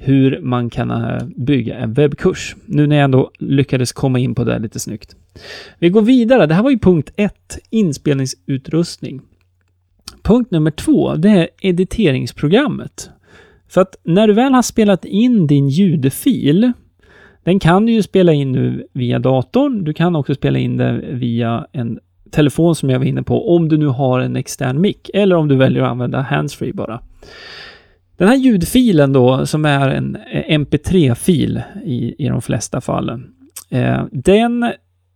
hur 0.00 0.40
man 0.40 0.70
kan 0.70 0.90
eh, 0.90 1.24
bygga 1.36 1.76
en 1.76 1.92
webbkurs. 1.92 2.56
Nu 2.66 2.86
när 2.86 2.96
jag 2.96 3.04
ändå 3.04 3.30
lyckades 3.38 3.92
komma 3.92 4.18
in 4.18 4.34
på 4.34 4.44
det 4.44 4.58
lite 4.58 4.80
snyggt. 4.80 5.16
Vi 5.78 5.88
går 5.88 6.02
vidare. 6.02 6.46
Det 6.46 6.54
här 6.54 6.62
var 6.62 6.70
ju 6.70 6.78
punkt 6.78 7.10
1, 7.16 7.58
inspelningsutrustning. 7.70 9.20
Punkt 10.22 10.50
nummer 10.50 10.70
två, 10.70 11.14
det 11.14 11.28
är 11.28 11.48
editeringsprogrammet. 11.60 13.10
För 13.68 13.80
att 13.80 13.96
när 14.02 14.26
du 14.26 14.34
väl 14.34 14.54
har 14.54 14.62
spelat 14.62 15.04
in 15.04 15.46
din 15.46 15.68
ljudfil 15.68 16.72
den 17.44 17.58
kan 17.58 17.86
du 17.86 17.92
ju 17.92 18.02
spela 18.02 18.32
in 18.32 18.52
nu 18.52 18.86
via 18.92 19.18
datorn. 19.18 19.84
Du 19.84 19.92
kan 19.92 20.16
också 20.16 20.34
spela 20.34 20.58
in 20.58 20.76
den 20.76 21.18
via 21.18 21.66
en 21.72 21.98
telefon 22.30 22.74
som 22.74 22.90
jag 22.90 22.98
var 22.98 23.06
inne 23.06 23.22
på, 23.22 23.56
om 23.56 23.68
du 23.68 23.76
nu 23.76 23.86
har 23.86 24.20
en 24.20 24.36
extern 24.36 24.80
mick 24.80 25.10
eller 25.14 25.36
om 25.36 25.48
du 25.48 25.56
väljer 25.56 25.82
att 25.82 25.90
använda 25.90 26.20
handsfree 26.20 26.72
bara. 26.72 27.00
Den 28.16 28.28
här 28.28 28.36
ljudfilen 28.36 29.12
då, 29.12 29.46
som 29.46 29.64
är 29.64 29.88
en 29.88 30.16
eh, 30.16 30.58
mp3-fil 30.58 31.62
i, 31.84 32.24
i 32.24 32.28
de 32.28 32.42
flesta 32.42 32.80
fallen, 32.80 33.26
eh, 33.70 34.04
den 34.12 34.72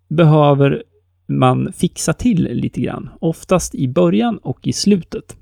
behöver 0.09 0.83
man 1.27 1.73
fixa 1.73 2.13
till 2.13 2.43
lite 2.43 2.81
grann, 2.81 3.11
oftast 3.21 3.75
i 3.75 3.89
början 3.89 4.39
och 4.39 4.67
i 4.67 4.73
slutet. 4.73 5.37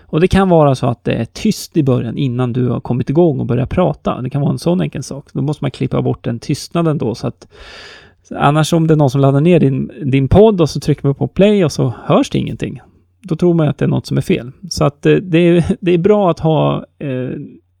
Och 0.00 0.20
det 0.20 0.28
kan 0.28 0.48
vara 0.48 0.74
så 0.74 0.86
att 0.86 1.04
det 1.04 1.12
är 1.12 1.24
tyst 1.24 1.76
i 1.76 1.82
början 1.82 2.18
innan 2.18 2.52
du 2.52 2.68
har 2.68 2.80
kommit 2.80 3.10
igång 3.10 3.40
och 3.40 3.46
börjat 3.46 3.70
prata. 3.70 4.22
Det 4.22 4.30
kan 4.30 4.40
vara 4.40 4.52
en 4.52 4.58
sån 4.58 4.80
enkel 4.80 5.02
sak. 5.02 5.28
Då 5.32 5.42
måste 5.42 5.64
man 5.64 5.70
klippa 5.70 6.02
bort 6.02 6.24
den 6.24 6.38
tystnaden 6.38 6.98
då 6.98 7.14
så 7.14 7.26
att 7.26 7.48
annars 8.30 8.72
om 8.72 8.86
det 8.86 8.94
är 8.94 8.96
någon 8.96 9.10
som 9.10 9.20
laddar 9.20 9.40
ner 9.40 9.60
din, 9.60 9.90
din 10.04 10.28
podd 10.28 10.60
och 10.60 10.70
så 10.70 10.80
trycker 10.80 11.06
man 11.06 11.14
på 11.14 11.28
play 11.28 11.64
och 11.64 11.72
så 11.72 11.94
hörs 12.04 12.30
det 12.30 12.38
ingenting. 12.38 12.80
Då 13.22 13.36
tror 13.36 13.54
man 13.54 13.68
att 13.68 13.78
det 13.78 13.84
är 13.84 13.88
något 13.88 14.06
som 14.06 14.16
är 14.16 14.22
fel. 14.22 14.52
Så 14.70 14.84
att 14.84 15.06
eh, 15.06 15.14
det 15.14 15.38
är, 15.38 15.64
det 15.80 15.92
är 15.92 15.98
bra 15.98 16.30
att 16.30 16.40
ha, 16.40 16.86
eh, 16.98 17.30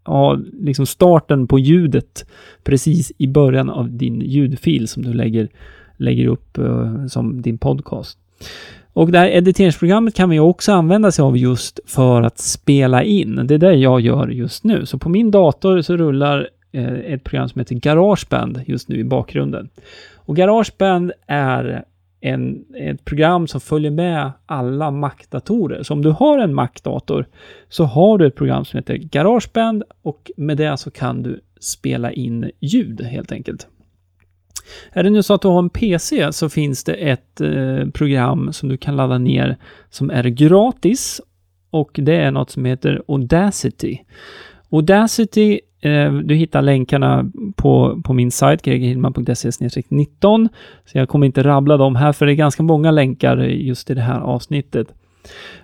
ha 0.04 0.38
liksom 0.60 0.86
starten 0.86 1.46
på 1.46 1.58
ljudet 1.58 2.26
precis 2.64 3.12
i 3.18 3.26
början 3.26 3.70
av 3.70 3.90
din 3.90 4.20
ljudfil 4.20 4.88
som 4.88 5.02
du 5.02 5.12
lägger, 5.12 5.48
lägger 5.96 6.26
upp 6.26 6.58
eh, 6.58 7.06
som 7.06 7.42
din 7.42 7.58
podcast. 7.58 8.18
Och 8.92 9.12
det 9.12 9.18
här 9.18 9.28
editeringsprogrammet 9.28 10.14
kan 10.14 10.30
vi 10.30 10.38
också 10.38 10.72
använda 10.72 11.12
sig 11.12 11.22
av 11.22 11.36
just 11.36 11.80
för 11.86 12.22
att 12.22 12.38
spela 12.38 13.02
in. 13.02 13.46
Det 13.46 13.54
är 13.54 13.58
det 13.58 13.74
jag 13.74 14.00
gör 14.00 14.28
just 14.28 14.64
nu. 14.64 14.86
Så 14.86 14.98
på 14.98 15.08
min 15.08 15.30
dator 15.30 15.80
så 15.80 15.96
rullar 15.96 16.48
eh, 16.72 16.94
ett 16.94 17.24
program 17.24 17.48
som 17.48 17.58
heter 17.58 17.74
Garageband 17.74 18.60
just 18.66 18.88
nu 18.88 18.98
i 18.98 19.04
bakgrunden. 19.04 19.68
Och 20.14 20.36
Garageband 20.36 21.12
är 21.26 21.84
en, 22.22 22.64
ett 22.74 23.04
program 23.04 23.46
som 23.46 23.60
följer 23.60 23.90
med 23.90 24.32
alla 24.46 24.90
Mac-datorer. 24.90 25.82
Så 25.82 25.94
om 25.94 26.02
du 26.02 26.10
har 26.10 26.38
en 26.38 26.54
Mac-dator 26.54 27.26
så 27.68 27.84
har 27.84 28.18
du 28.18 28.26
ett 28.26 28.36
program 28.36 28.64
som 28.64 28.78
heter 28.78 28.96
Garageband 28.96 29.82
och 30.02 30.30
med 30.36 30.56
det 30.56 30.76
så 30.76 30.90
kan 30.90 31.22
du 31.22 31.40
spela 31.60 32.12
in 32.12 32.50
ljud 32.60 33.00
helt 33.00 33.32
enkelt. 33.32 33.66
Är 34.92 35.02
det 35.02 35.10
nu 35.10 35.22
så 35.22 35.34
att 35.34 35.42
du 35.42 35.48
har 35.48 35.58
en 35.58 35.70
PC 35.70 36.32
så 36.32 36.48
finns 36.48 36.84
det 36.84 36.94
ett 36.94 37.40
eh, 37.40 37.88
program 37.94 38.52
som 38.52 38.68
du 38.68 38.76
kan 38.76 38.96
ladda 38.96 39.18
ner 39.18 39.56
som 39.90 40.10
är 40.10 40.24
gratis 40.24 41.20
och 41.70 41.90
det 41.94 42.16
är 42.16 42.30
något 42.30 42.50
som 42.50 42.64
heter 42.64 43.02
Audacity. 43.08 43.98
Audacity, 44.70 45.60
eh, 45.82 46.12
du 46.12 46.34
hittar 46.34 46.62
länkarna 46.62 47.30
på, 47.56 48.02
på 48.04 48.12
min 48.12 48.30
sajt, 48.30 48.62
gregerhillman.se 48.62 49.50
19. 49.88 50.48
Så 50.84 50.98
jag 50.98 51.08
kommer 51.08 51.26
inte 51.26 51.42
rabbla 51.42 51.76
dem 51.76 51.96
här, 51.96 52.12
för 52.12 52.26
det 52.26 52.32
är 52.32 52.36
ganska 52.36 52.62
många 52.62 52.90
länkar 52.90 53.36
just 53.38 53.90
i 53.90 53.94
det 53.94 54.00
här 54.00 54.20
avsnittet. 54.20 54.86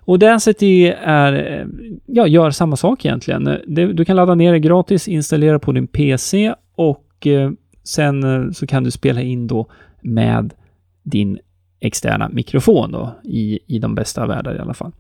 Audacity 0.07 0.87
är, 1.03 1.33
eh, 1.33 1.67
ja, 2.07 2.27
gör 2.27 2.51
samma 2.51 2.77
sak 2.77 3.05
egentligen. 3.05 3.59
Du 3.67 4.05
kan 4.05 4.17
ladda 4.17 4.35
ner 4.35 4.53
det 4.53 4.61
gratis, 4.61 5.09
installera 5.09 5.59
på 5.59 5.73
din 5.73 5.87
PC 5.87 6.55
och 6.75 7.27
eh, 7.27 7.51
sen 7.85 8.25
eh, 8.25 8.51
så 8.51 8.67
kan 8.67 8.85
du 8.85 8.91
spela 8.91 9.23
in 9.23 9.47
då 9.47 9.67
med 10.01 10.55
din 11.03 11.39
externa 11.81 12.29
mikrofon 12.29 12.93
då, 12.93 13.15
i, 13.25 13.59
i 13.67 13.79
de 13.79 13.95
bästa 13.95 14.27
världar 14.27 14.57
i 14.57 14.59
alla 14.59 14.75
fall. 14.75 14.93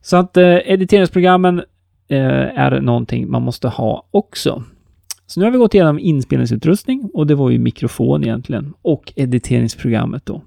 Så 0.00 0.16
att 0.16 0.36
eh, 0.36 0.44
editeringsprogrammen 0.44 1.62
Eh, 2.12 2.58
är 2.58 2.80
någonting 2.80 3.30
man 3.30 3.42
måste 3.42 3.68
ha 3.68 4.06
också. 4.10 4.62
Så 5.26 5.40
nu 5.40 5.46
har 5.46 5.50
vi 5.50 5.58
gått 5.58 5.74
igenom 5.74 5.98
inspelningsutrustning 5.98 7.10
och 7.14 7.26
det 7.26 7.34
var 7.34 7.50
ju 7.50 7.58
mikrofon 7.58 8.24
egentligen 8.24 8.74
och 8.82 9.12
editeringsprogrammet 9.16 10.26
då. 10.26 10.42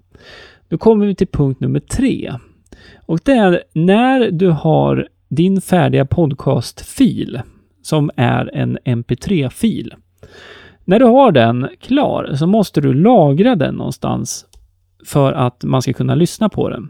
Då 0.70 0.78
kommer 0.78 1.06
vi 1.06 1.16
till 1.16 1.28
punkt 1.28 1.60
nummer 1.60 1.80
tre. 1.80 2.34
Och 3.06 3.20
det 3.24 3.32
är 3.32 3.64
när 3.74 4.32
du 4.32 4.50
har 4.50 5.08
din 5.28 5.62
färdiga 5.62 6.06
podcastfil 6.06 7.42
som 7.82 8.12
är 8.16 8.56
en 8.56 8.78
mp3-fil. 8.78 9.94
När 10.84 11.00
du 11.00 11.06
har 11.06 11.32
den 11.32 11.68
klar 11.82 12.34
så 12.36 12.48
måste 12.48 12.82
du 12.82 12.94
lagra 12.94 13.56
den 13.56 13.76
någonstans 13.76 14.46
för 15.06 15.34
att 15.34 15.64
man 15.64 15.82
ska 15.82 15.94
kunna 15.94 16.16
lyssna 16.16 16.50
på 16.50 16.70
den. 16.70 16.90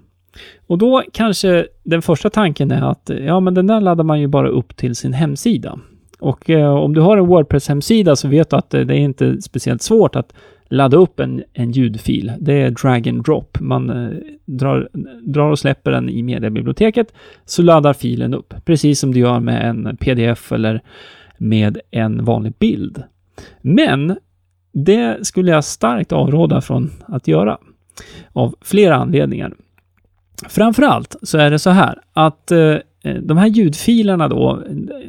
Och 0.67 0.77
då 0.77 1.03
kanske 1.13 1.67
den 1.83 2.01
första 2.01 2.29
tanken 2.29 2.71
är 2.71 2.81
att 2.81 3.09
eh, 3.09 3.17
ja, 3.17 3.39
men 3.39 3.53
den 3.53 3.67
där 3.67 3.81
laddar 3.81 4.03
man 4.03 4.19
ju 4.19 4.27
bara 4.27 4.49
upp 4.49 4.75
till 4.75 4.95
sin 4.95 5.13
hemsida. 5.13 5.79
Och 6.19 6.49
eh, 6.49 6.75
om 6.75 6.93
du 6.93 7.01
har 7.01 7.17
en 7.17 7.25
Wordpress-hemsida 7.27 8.15
så 8.15 8.27
vet 8.27 8.49
du 8.49 8.55
att 8.55 8.73
eh, 8.73 8.81
det 8.81 8.93
är 8.93 8.99
inte 8.99 9.41
speciellt 9.41 9.81
svårt 9.81 10.15
att 10.15 10.33
ladda 10.69 10.97
upp 10.97 11.19
en, 11.19 11.43
en 11.53 11.71
ljudfil. 11.71 12.33
Det 12.39 12.53
är 12.53 12.71
drag 12.71 13.07
and 13.07 13.23
drop. 13.23 13.57
Man 13.59 13.89
eh, 13.89 14.17
drar, 14.45 14.89
drar 15.21 15.49
och 15.49 15.59
släpper 15.59 15.91
den 15.91 16.09
i 16.09 16.23
mediebiblioteket 16.23 17.13
så 17.45 17.61
laddar 17.61 17.93
filen 17.93 18.33
upp. 18.33 18.53
Precis 18.65 18.99
som 18.99 19.13
du 19.13 19.19
gör 19.19 19.39
med 19.39 19.69
en 19.69 19.97
pdf 19.97 20.51
eller 20.51 20.81
med 21.37 21.79
en 21.91 22.25
vanlig 22.25 22.53
bild. 22.59 23.03
Men 23.61 24.17
det 24.73 25.27
skulle 25.27 25.51
jag 25.51 25.63
starkt 25.63 26.11
avråda 26.11 26.61
från 26.61 26.91
att 27.07 27.27
göra. 27.27 27.57
Av 28.33 28.55
flera 28.61 28.95
anledningar. 28.95 29.53
Framförallt 30.49 31.15
så 31.21 31.37
är 31.37 31.51
det 31.51 31.59
så 31.59 31.69
här 31.69 31.99
att 32.13 32.51
eh, 32.51 32.75
de 33.21 33.37
här 33.37 33.47
ljudfilerna 33.47 34.27
då, 34.27 34.63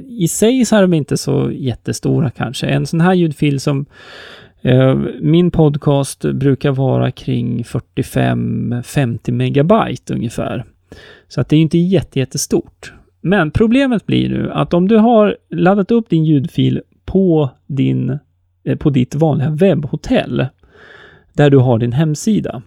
i 0.08 0.28
sig 0.28 0.64
så 0.64 0.76
är 0.76 0.82
de 0.82 0.94
inte 0.94 1.16
så 1.16 1.50
jättestora 1.52 2.30
kanske. 2.30 2.66
En 2.66 2.86
sån 2.86 3.00
här 3.00 3.14
ljudfil 3.14 3.60
som 3.60 3.86
eh, 4.62 4.94
min 5.20 5.50
podcast 5.50 6.24
brukar 6.24 6.70
vara 6.70 7.10
kring 7.10 7.62
45-50 7.62 9.32
megabyte 9.32 10.14
ungefär. 10.14 10.64
Så 11.28 11.40
att 11.40 11.48
det 11.48 11.56
är 11.56 11.60
inte 11.60 11.78
jättestort. 11.78 12.92
Men 13.20 13.50
problemet 13.50 14.06
blir 14.06 14.28
nu 14.28 14.50
att 14.52 14.74
om 14.74 14.88
du 14.88 14.96
har 14.96 15.36
laddat 15.50 15.90
upp 15.90 16.08
din 16.08 16.24
ljudfil 16.24 16.80
på, 17.04 17.50
din, 17.66 18.18
eh, 18.64 18.76
på 18.76 18.90
ditt 18.90 19.14
vanliga 19.14 19.50
webbhotell, 19.50 20.46
där 21.32 21.50
du 21.50 21.58
har 21.58 21.78
din 21.78 21.92
hemsida. 21.92 22.62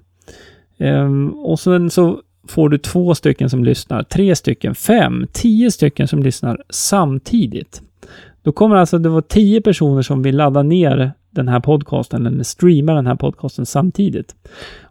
Ehm, 0.77 1.29
och 1.29 1.59
sen 1.59 1.89
så 1.89 2.21
får 2.49 2.69
du 2.69 2.77
två 2.77 3.15
stycken 3.15 3.49
som 3.49 3.63
lyssnar, 3.63 4.03
tre 4.03 4.35
stycken, 4.35 4.75
fem, 4.75 5.27
tio 5.31 5.71
stycken 5.71 6.07
som 6.07 6.23
lyssnar 6.23 6.63
samtidigt. 6.69 7.81
Då 8.43 8.51
kommer 8.51 8.75
alltså 8.75 8.99
det 8.99 9.09
vara 9.09 9.21
tio 9.21 9.61
personer 9.61 10.01
som 10.01 10.21
vill 10.21 10.37
ladda 10.37 10.63
ner 10.63 11.11
den 11.31 11.47
här 11.47 11.59
podcasten 11.59 12.25
eller 12.25 12.43
streama 12.43 12.93
den 12.93 13.07
här 13.07 13.15
podcasten 13.15 13.65
samtidigt. 13.65 14.35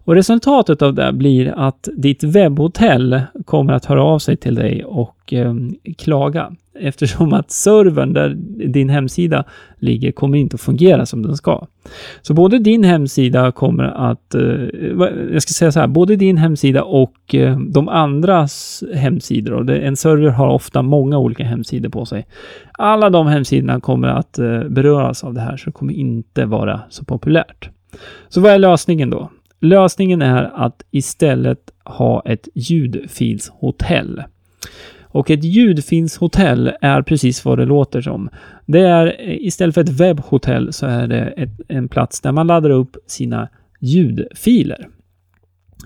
Och 0.08 0.14
resultatet 0.14 0.82
av 0.82 0.94
det 0.94 1.12
blir 1.12 1.54
att 1.56 1.88
ditt 1.96 2.24
webbhotell 2.24 3.20
kommer 3.44 3.72
att 3.72 3.84
höra 3.84 4.02
av 4.04 4.18
sig 4.18 4.36
till 4.36 4.54
dig 4.54 4.84
och 4.84 5.32
eh, 5.32 5.54
klaga 5.98 6.52
eftersom 6.78 7.32
att 7.32 7.50
servern 7.50 8.12
där 8.12 8.34
din 8.68 8.88
hemsida 8.88 9.44
ligger 9.78 10.12
kommer 10.12 10.38
inte 10.38 10.54
att 10.54 10.60
fungera 10.60 11.06
som 11.06 11.22
den 11.22 11.36
ska. 11.36 11.66
Så 12.22 12.34
både 12.34 12.58
din 12.58 12.84
hemsida 12.84 13.52
kommer 13.52 13.84
att, 13.84 14.34
eh, 14.34 14.42
jag 15.32 15.42
ska 15.42 15.52
säga 15.52 15.72
så 15.72 15.80
här, 15.80 15.86
både 15.86 16.16
din 16.16 16.36
hemsida 16.36 16.82
och 16.82 17.34
eh, 17.34 17.58
de 17.58 17.88
andras 17.88 18.84
hemsidor, 18.94 19.52
och 19.52 19.70
en 19.70 19.96
server 19.96 20.30
har 20.30 20.48
ofta 20.48 20.82
många 20.82 21.18
olika 21.18 21.44
hemsidor 21.44 21.88
på 21.88 22.06
sig. 22.06 22.26
Alla 22.72 23.10
de 23.10 23.26
hemsidorna 23.26 23.80
kommer 23.80 24.08
att 24.08 24.38
eh, 24.38 24.62
beröras 24.62 25.24
av 25.24 25.34
det 25.34 25.40
här, 25.40 25.56
så 25.56 25.64
det 25.64 25.72
kommer 25.72 25.92
inte 25.94 26.44
vara 26.44 26.80
så 26.90 27.04
populärt. 27.04 27.70
Så 28.28 28.40
vad 28.40 28.52
är 28.52 28.58
lösningen 28.58 29.10
då? 29.10 29.30
Lösningen 29.60 30.22
är 30.22 30.44
att 30.54 30.82
istället 30.90 31.70
ha 31.84 32.22
ett 32.24 32.48
ljudfilshotell. 32.54 34.22
Och 35.10 35.30
ett 35.30 35.44
ljudfilshotell 35.44 36.72
är 36.80 37.02
precis 37.02 37.44
vad 37.44 37.58
det 37.58 37.64
låter 37.64 38.00
som. 38.00 38.28
Det 38.66 38.80
är 38.80 39.30
istället 39.46 39.74
för 39.74 39.80
ett 39.80 40.00
webbhotell 40.00 40.72
så 40.72 40.86
är 40.86 41.06
det 41.06 41.20
ett, 41.20 41.60
en 41.68 41.88
plats 41.88 42.20
där 42.20 42.32
man 42.32 42.46
laddar 42.46 42.70
upp 42.70 42.96
sina 43.06 43.48
ljudfiler. 43.80 44.88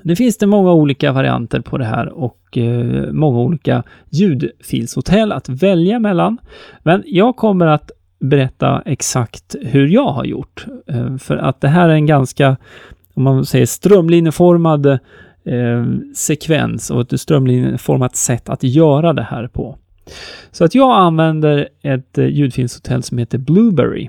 Nu 0.03 0.17
finns 0.17 0.39
det 0.39 0.47
många 0.47 0.73
olika 0.73 1.13
varianter 1.13 1.61
på 1.61 1.79
det 1.79 1.85
här 1.85 2.09
och 2.09 2.59
eh, 2.59 3.13
många 3.13 3.39
olika 3.39 3.83
ljudfilshotell 4.11 5.33
att 5.33 5.49
välja 5.49 5.99
mellan. 5.99 6.39
Men 6.83 7.03
jag 7.07 7.37
kommer 7.37 7.67
att 7.67 7.91
berätta 8.21 8.83
exakt 8.87 9.57
hur 9.61 9.89
jag 9.89 10.13
har 10.13 10.25
gjort. 10.25 10.67
Eh, 10.87 11.17
för 11.17 11.37
att 11.37 11.61
det 11.61 11.69
här 11.69 11.89
är 11.89 11.95
en 11.95 12.07
ganska, 12.07 12.57
om 13.15 13.23
man 13.23 13.47
säger 13.47 13.67
strömlinjeformad 13.67 14.87
eh, 14.87 15.87
sekvens 16.15 16.91
och 16.91 17.13
ett 17.13 17.21
strömlinjeformat 17.21 18.17
sätt 18.17 18.49
att 18.49 18.63
göra 18.63 19.13
det 19.13 19.23
här 19.23 19.47
på. 19.47 19.79
Så 20.51 20.65
att 20.65 20.75
jag 20.75 20.91
använder 20.91 21.69
ett 21.83 22.19
eh, 22.19 22.27
ljudfilmshotell 22.27 23.03
som 23.03 23.19
heter 23.19 23.39
Blueberry. 23.39 24.09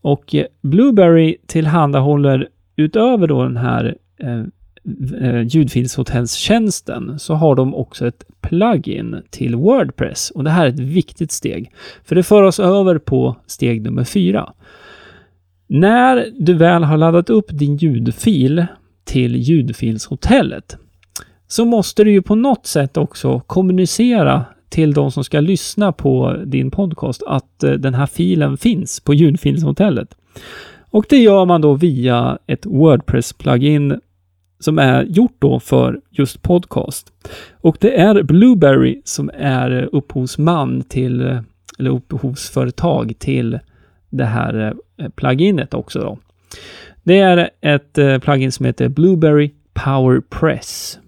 Och 0.00 0.34
eh, 0.34 0.46
Blueberry 0.60 1.36
tillhandahåller 1.46 2.48
utöver 2.76 3.26
då 3.26 3.42
den 3.42 3.56
här 3.56 3.96
eh, 4.18 4.42
eh 5.20 5.42
ljudfilshotellstjänsten 5.42 7.18
så 7.18 7.34
har 7.34 7.54
de 7.54 7.74
också 7.74 8.06
ett 8.06 8.24
plugin 8.40 9.22
till 9.30 9.56
Wordpress. 9.56 10.30
Och 10.30 10.44
det 10.44 10.50
här 10.50 10.64
är 10.64 10.68
ett 10.68 10.78
viktigt 10.78 11.32
steg. 11.32 11.72
För 12.04 12.14
det 12.14 12.22
för 12.22 12.42
oss 12.42 12.60
över 12.60 12.98
på 12.98 13.36
steg 13.46 13.82
nummer 13.82 14.04
fyra. 14.04 14.52
När 15.66 16.30
du 16.38 16.54
väl 16.54 16.84
har 16.84 16.96
laddat 16.96 17.30
upp 17.30 17.46
din 17.48 17.76
ljudfil 17.76 18.66
till 19.04 19.36
ljudfilshotellet 19.36 20.76
så 21.46 21.64
måste 21.64 22.04
du 22.04 22.12
ju 22.12 22.22
på 22.22 22.34
något 22.34 22.66
sätt 22.66 22.96
också 22.96 23.40
kommunicera 23.40 24.44
till 24.68 24.92
de 24.92 25.10
som 25.10 25.24
ska 25.24 25.40
lyssna 25.40 25.92
på 25.92 26.36
din 26.46 26.70
podcast 26.70 27.22
att 27.26 27.62
eh, 27.62 27.72
den 27.72 27.94
här 27.94 28.06
filen 28.06 28.56
finns 28.56 29.00
på 29.00 29.14
ljudfilshotellet. 29.14 30.16
Och 30.90 31.06
det 31.08 31.18
gör 31.18 31.44
man 31.44 31.60
då 31.60 31.74
via 31.74 32.38
ett 32.46 32.66
Wordpress-plugin 32.66 34.00
som 34.58 34.78
är 34.78 35.02
gjort 35.02 35.36
då 35.38 35.60
för 35.60 36.00
just 36.10 36.42
podcast. 36.42 37.12
Och 37.52 37.76
det 37.80 38.00
är 38.00 38.22
Blueberry 38.22 39.00
som 39.04 39.30
är 39.38 39.88
upphovsman 39.92 40.82
till, 40.82 41.20
eh, 41.20 41.40
eller 41.78 41.90
upphovsföretag 41.90 43.14
till 43.18 43.58
det 44.16 44.24
här 44.24 44.74
eh, 44.96 45.08
pluginet 45.08 45.74
också 45.74 45.98
då. 45.98 46.18
Det 47.02 47.18
är 47.18 47.50
ett 47.60 47.98
eh, 47.98 48.18
plugin 48.18 48.52
som 48.52 48.66
heter 48.66 48.88
Blueberry 48.88 49.50
Powerpress. 49.72 50.98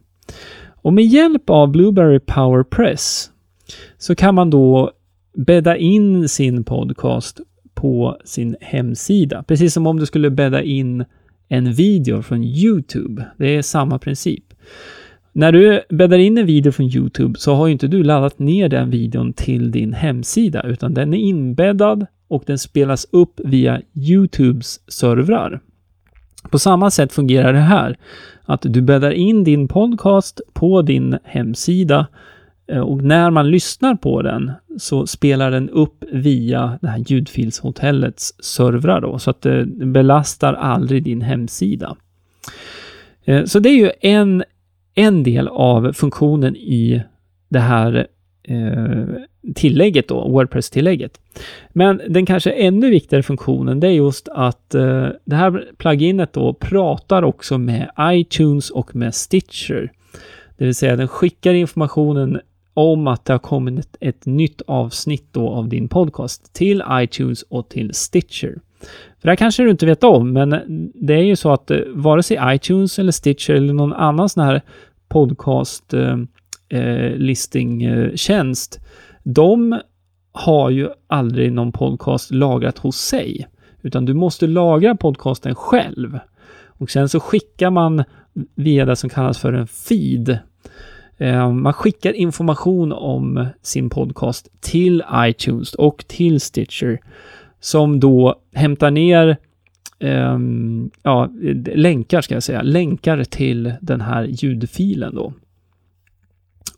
Och 0.67 0.93
med 0.93 1.05
hjälp 1.05 1.51
av 1.51 1.69
Blueberry 1.69 2.19
Powerpress 2.19 3.31
så 3.99 4.15
kan 4.15 4.35
man 4.35 4.51
då 4.51 4.91
bädda 5.35 5.77
in 5.77 6.29
sin 6.29 6.65
podcast 6.65 7.41
på 7.75 8.19
sin 8.25 8.57
hemsida. 8.61 9.43
Precis 9.43 9.75
som 9.75 9.87
om 9.87 9.99
du 9.99 10.07
skulle 10.07 10.31
bädda 10.31 10.63
in 10.63 11.05
en 11.49 11.73
video 11.73 12.23
från 12.23 12.45
Youtube. 12.45 13.25
Det 13.37 13.57
är 13.57 13.63
samma 13.63 13.99
princip. 13.99 14.45
När 15.33 15.53
du 15.53 15.81
bäddar 15.89 16.19
in 16.19 16.39
en 16.39 16.47
video 16.47 16.73
från 16.73 16.87
Youtube 16.87 17.39
så 17.39 17.55
har 17.55 17.67
ju 17.67 17.73
inte 17.73 17.87
du 17.87 18.03
laddat 18.03 18.39
ner 18.39 18.69
den 18.69 18.91
videon 18.91 19.33
till 19.33 19.71
din 19.71 19.93
hemsida, 19.93 20.63
utan 20.63 20.95
den 20.95 21.15
är 21.15 21.19
inbäddad 21.19 22.07
och 22.29 22.43
den 22.47 22.59
spelas 22.59 23.07
upp 23.11 23.41
via 23.45 23.81
Youtubes 23.95 24.81
servrar. 24.89 25.61
På 26.51 26.59
samma 26.59 26.91
sätt 26.91 27.13
fungerar 27.13 27.53
det 27.53 27.59
här. 27.59 27.97
Att 28.45 28.63
du 28.63 28.83
bäddar 28.83 29.11
in 29.11 29.45
din 29.45 29.69
podcast 29.69 30.41
på 30.53 30.83
din 30.83 31.19
hemsida 31.25 32.07
eh, 32.67 32.81
och 32.81 33.03
när 33.03 33.31
man 33.31 33.51
lyssnar 33.51 33.95
på 33.95 34.23
den 34.23 34.53
så 34.79 35.07
spelar 35.07 35.51
den 35.51 35.71
upp 35.71 36.05
via 36.13 36.79
det 36.83 36.89
här 36.89 37.05
ljudfilshotellets 37.07 38.35
servrar 38.45 39.01
då, 39.01 39.19
så 39.19 39.31
att 39.31 39.47
eh, 39.47 39.59
det 39.59 39.87
belastar 39.87 40.55
aldrig 40.55 41.03
din 41.03 41.23
hemsida. 41.23 41.97
Eh, 43.25 43.45
så 43.45 43.59
det 43.59 43.69
är 43.69 43.77
ju 43.77 43.91
en, 44.01 44.45
en 44.95 45.23
del 45.23 45.49
av 45.49 45.93
funktionen 45.93 46.57
i 46.57 47.03
det 47.49 47.61
här 47.61 48.07
eh, 48.43 49.05
tillägget 49.55 50.09
då, 50.09 50.29
Wordpress-tillägget. 50.29 51.21
Men 51.69 52.01
den 52.09 52.27
kanske 52.27 52.51
ännu 52.51 52.91
viktigare 52.91 53.23
funktionen, 53.23 53.81
det 53.81 53.87
är 53.87 53.93
just 53.93 54.29
att 54.29 54.75
eh, 54.75 55.09
det 55.25 55.37
här 55.37 55.65
pluginet 55.77 56.33
då 56.33 56.55
pratar 56.55 57.23
också 57.23 57.59
med 57.59 57.91
iTunes 58.01 58.71
och 58.71 58.97
med 58.97 59.15
Stitcher. 59.15 59.93
Det 60.57 60.65
vill 60.65 60.75
säga 60.75 60.97
den 60.97 61.09
skickar 61.09 61.55
informationen 61.55 62.41
om 62.75 63.07
att 63.07 63.25
det 63.25 63.33
har 63.33 63.39
kommit 63.39 63.79
ett, 63.79 63.97
ett 64.01 64.27
nytt 64.27 64.63
avsnitt 64.67 65.29
då 65.33 65.49
av 65.49 65.69
din 65.69 65.89
podcast 65.89 66.55
till 66.55 66.83
iTunes 66.91 67.43
och 67.43 67.69
till 67.69 67.95
Stitcher. 67.95 68.59
För 69.21 69.23
det 69.23 69.29
här 69.29 69.37
kanske 69.37 69.63
du 69.63 69.71
inte 69.71 69.87
vet 69.87 70.05
om, 70.05 70.33
men 70.33 70.51
det 70.95 71.15
är 71.15 71.23
ju 71.23 71.37
så 71.37 71.53
att 71.53 71.71
eh, 71.71 71.79
vare 71.89 72.23
sig 72.23 72.39
iTunes 72.43 72.99
eller 72.99 73.13
Stitcher 73.13 73.55
eller 73.55 73.73
någon 73.73 73.93
annan 73.93 74.29
sån 74.29 74.45
här 74.45 74.63
podcast 75.09 75.95
eh, 75.95 76.19
eh, 76.69 77.17
listingtjänst, 77.17 78.81
eh, 78.83 78.83
de 79.29 79.81
har 80.33 80.71
ju 80.71 80.89
aldrig 81.07 81.53
någon 81.53 81.73
podcast 81.73 82.31
lagrat 82.31 82.79
hos 82.79 82.97
sig, 82.97 83.47
utan 83.83 84.05
du 84.05 84.15
måste 84.15 84.47
lagra 84.47 84.97
podcasten 84.97 85.55
själv. 85.55 86.19
Och 86.67 86.91
sen 86.91 87.09
så 87.09 87.21
skickar 87.21 87.71
man 87.71 88.05
via 88.55 88.85
det 88.85 88.97
som 88.97 89.11
kallas 89.11 89.39
för 89.39 89.53
en 89.53 89.67
feed. 89.67 90.39
Eh, 91.17 91.53
man 91.53 91.73
skickar 91.73 92.13
information 92.13 92.93
om 92.93 93.47
sin 93.63 93.91
podcast 93.91 94.49
till 94.61 95.03
iTunes 95.15 95.75
och 95.75 96.05
till 96.09 96.41
Stitcher 96.41 97.01
som 97.61 98.01
då 98.01 98.41
hämtar 98.55 98.91
ner 98.91 99.37
um, 100.01 100.91
ja, 101.03 101.31
länkar 101.75 102.21
ska 102.21 102.35
jag 102.35 102.43
säga, 102.43 102.63
länkar 102.63 103.25
till 103.25 103.73
den 103.81 104.01
här 104.01 104.25
ljudfilen 104.25 105.15
då. 105.15 105.33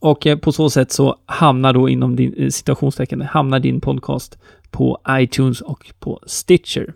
Och 0.01 0.27
eh, 0.27 0.39
på 0.39 0.53
så 0.53 0.71
sätt 0.71 0.93
så 0.93 1.17
hamnar 1.27 1.73
då 1.73 1.89
inom 1.89 2.17
din 2.17 2.35
eh, 2.35 2.49
citationstecken, 2.49 3.21
hamnar 3.21 3.61
din 3.61 3.81
podcast 3.81 4.39
på 4.71 5.01
iTunes 5.11 5.61
och 5.61 5.93
på 5.99 6.21
Stitcher. 6.27 6.95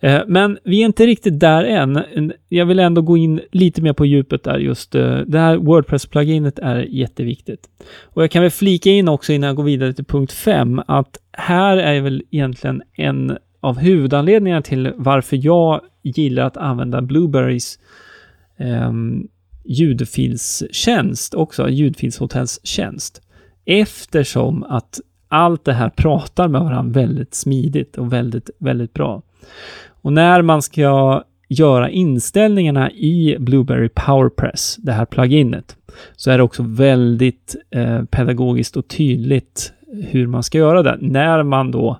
Eh, 0.00 0.20
men 0.26 0.58
vi 0.64 0.80
är 0.80 0.86
inte 0.86 1.06
riktigt 1.06 1.40
där 1.40 1.64
än. 1.64 2.32
Jag 2.48 2.66
vill 2.66 2.78
ändå 2.78 3.02
gå 3.02 3.16
in 3.16 3.40
lite 3.52 3.82
mer 3.82 3.92
på 3.92 4.06
djupet 4.06 4.44
där 4.44 4.58
just. 4.58 4.92
Det 4.92 5.38
här 5.38 5.56
Wordpress-pluginet 5.56 6.58
är 6.58 6.78
jätteviktigt. 6.78 7.68
Och 8.02 8.22
jag 8.22 8.30
kan 8.30 8.42
väl 8.42 8.50
flika 8.50 8.90
in 8.90 9.08
också 9.08 9.32
innan 9.32 9.46
jag 9.46 9.56
går 9.56 9.64
vidare 9.64 9.92
till 9.92 10.04
punkt 10.04 10.32
5 10.32 10.82
att 10.86 11.18
här 11.32 11.76
är 11.76 12.00
väl 12.00 12.22
egentligen 12.30 12.82
en 12.92 13.38
av 13.60 13.78
huvudanledningarna 13.78 14.62
till 14.62 14.92
varför 14.96 15.38
jag 15.42 15.80
gillar 16.02 16.42
att 16.42 16.56
använda 16.56 17.02
Blueberries 17.02 17.78
um, 18.58 19.28
ljudfilstjänst 19.64 21.34
också, 21.34 21.68
ljudfilshotellstjänst. 21.68 23.22
Eftersom 23.64 24.64
att 24.64 25.00
allt 25.28 25.64
det 25.64 25.72
här 25.72 25.88
pratar 25.88 26.48
med 26.48 26.60
varandra 26.60 27.00
väldigt 27.00 27.34
smidigt 27.34 27.98
och 27.98 28.12
väldigt, 28.12 28.50
väldigt 28.58 28.92
bra. 28.92 29.22
Och 29.86 30.12
när 30.12 30.42
man 30.42 30.62
ska 30.62 31.22
göra 31.48 31.90
inställningarna 31.90 32.90
i 32.90 33.36
Blueberry 33.38 33.88
PowerPress, 33.88 34.76
det 34.78 34.92
här 34.92 35.04
pluginet, 35.04 35.76
så 36.16 36.30
är 36.30 36.38
det 36.38 36.44
också 36.44 36.62
väldigt 36.62 37.56
eh, 37.70 38.04
pedagogiskt 38.04 38.76
och 38.76 38.88
tydligt 38.88 39.72
hur 39.92 40.26
man 40.26 40.42
ska 40.42 40.58
göra 40.58 40.82
det 40.82 40.98
när 41.00 41.42
man 41.42 41.70
då 41.70 41.98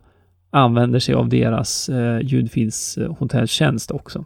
använder 0.50 0.98
sig 0.98 1.14
av 1.14 1.28
deras 1.28 1.88
eh, 1.88 2.20
ljudfilshotelltjänst 2.22 3.90
också. 3.90 4.24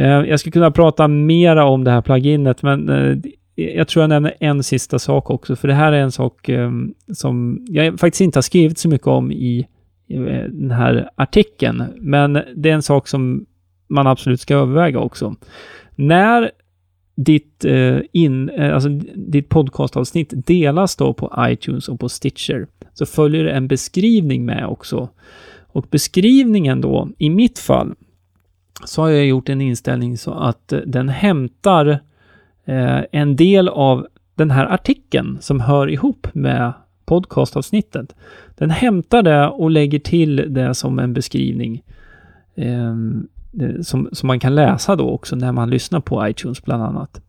Eh, 0.00 0.06
jag 0.06 0.40
skulle 0.40 0.52
kunna 0.52 0.70
prata 0.70 1.08
mera 1.08 1.64
om 1.64 1.84
det 1.84 1.90
här 1.90 2.02
pluginet, 2.02 2.62
men 2.62 2.88
eh, 2.88 3.18
jag 3.54 3.88
tror 3.88 4.02
jag 4.02 4.08
nämner 4.08 4.34
en 4.40 4.62
sista 4.62 4.98
sak 4.98 5.30
också, 5.30 5.56
för 5.56 5.68
det 5.68 5.74
här 5.74 5.92
är 5.92 6.00
en 6.00 6.12
sak 6.12 6.48
ehm, 6.48 6.94
som 7.12 7.66
jag 7.68 8.00
faktiskt 8.00 8.20
inte 8.20 8.36
har 8.36 8.42
skrivit 8.42 8.78
så 8.78 8.88
mycket 8.88 9.06
om 9.06 9.32
i 9.32 9.66
eh, 10.08 10.44
den 10.48 10.70
här 10.70 11.10
artikeln, 11.16 11.84
men 11.96 12.32
det 12.32 12.70
är 12.70 12.74
en 12.74 12.82
sak 12.82 13.08
som 13.08 13.46
man 13.88 14.06
absolut 14.06 14.40
ska 14.40 14.54
överväga 14.54 14.98
också. 14.98 15.34
När 15.94 16.50
ditt, 17.16 17.64
in, 18.12 18.50
alltså 18.60 18.88
ditt 19.14 19.48
podcastavsnitt 19.48 20.32
delas 20.46 20.96
då 20.96 21.14
på 21.14 21.34
iTunes 21.38 21.88
och 21.88 22.00
på 22.00 22.08
Stitcher, 22.08 22.66
så 22.94 23.06
följer 23.06 23.44
det 23.44 23.50
en 23.50 23.68
beskrivning 23.68 24.44
med 24.44 24.66
också. 24.66 25.08
Och 25.66 25.86
beskrivningen 25.90 26.80
då, 26.80 27.08
i 27.18 27.30
mitt 27.30 27.58
fall, 27.58 27.94
så 28.84 29.02
har 29.02 29.08
jag 29.08 29.26
gjort 29.26 29.48
en 29.48 29.60
inställning 29.60 30.18
så 30.18 30.32
att 30.32 30.72
eh, 30.72 30.78
den 30.78 31.08
hämtar 31.08 32.00
eh, 32.64 33.00
en 33.12 33.36
del 33.36 33.68
av 33.68 34.06
den 34.34 34.50
här 34.50 34.66
artikeln 34.66 35.38
som 35.40 35.60
hör 35.60 35.90
ihop 35.90 36.26
med 36.32 36.72
podcastavsnittet. 37.04 38.14
Den 38.56 38.70
hämtar 38.70 39.22
det 39.22 39.48
och 39.48 39.70
lägger 39.70 39.98
till 39.98 40.46
det 40.48 40.74
som 40.74 40.98
en 40.98 41.14
beskrivning 41.14 41.82
eh, 42.54 42.94
som, 43.82 44.08
som 44.12 44.26
man 44.26 44.40
kan 44.40 44.54
läsa 44.54 44.96
då 44.96 45.10
också 45.10 45.36
när 45.36 45.52
man 45.52 45.70
lyssnar 45.70 46.00
på 46.00 46.28
iTunes 46.28 46.64
bland 46.64 46.82
annat. 46.82 47.20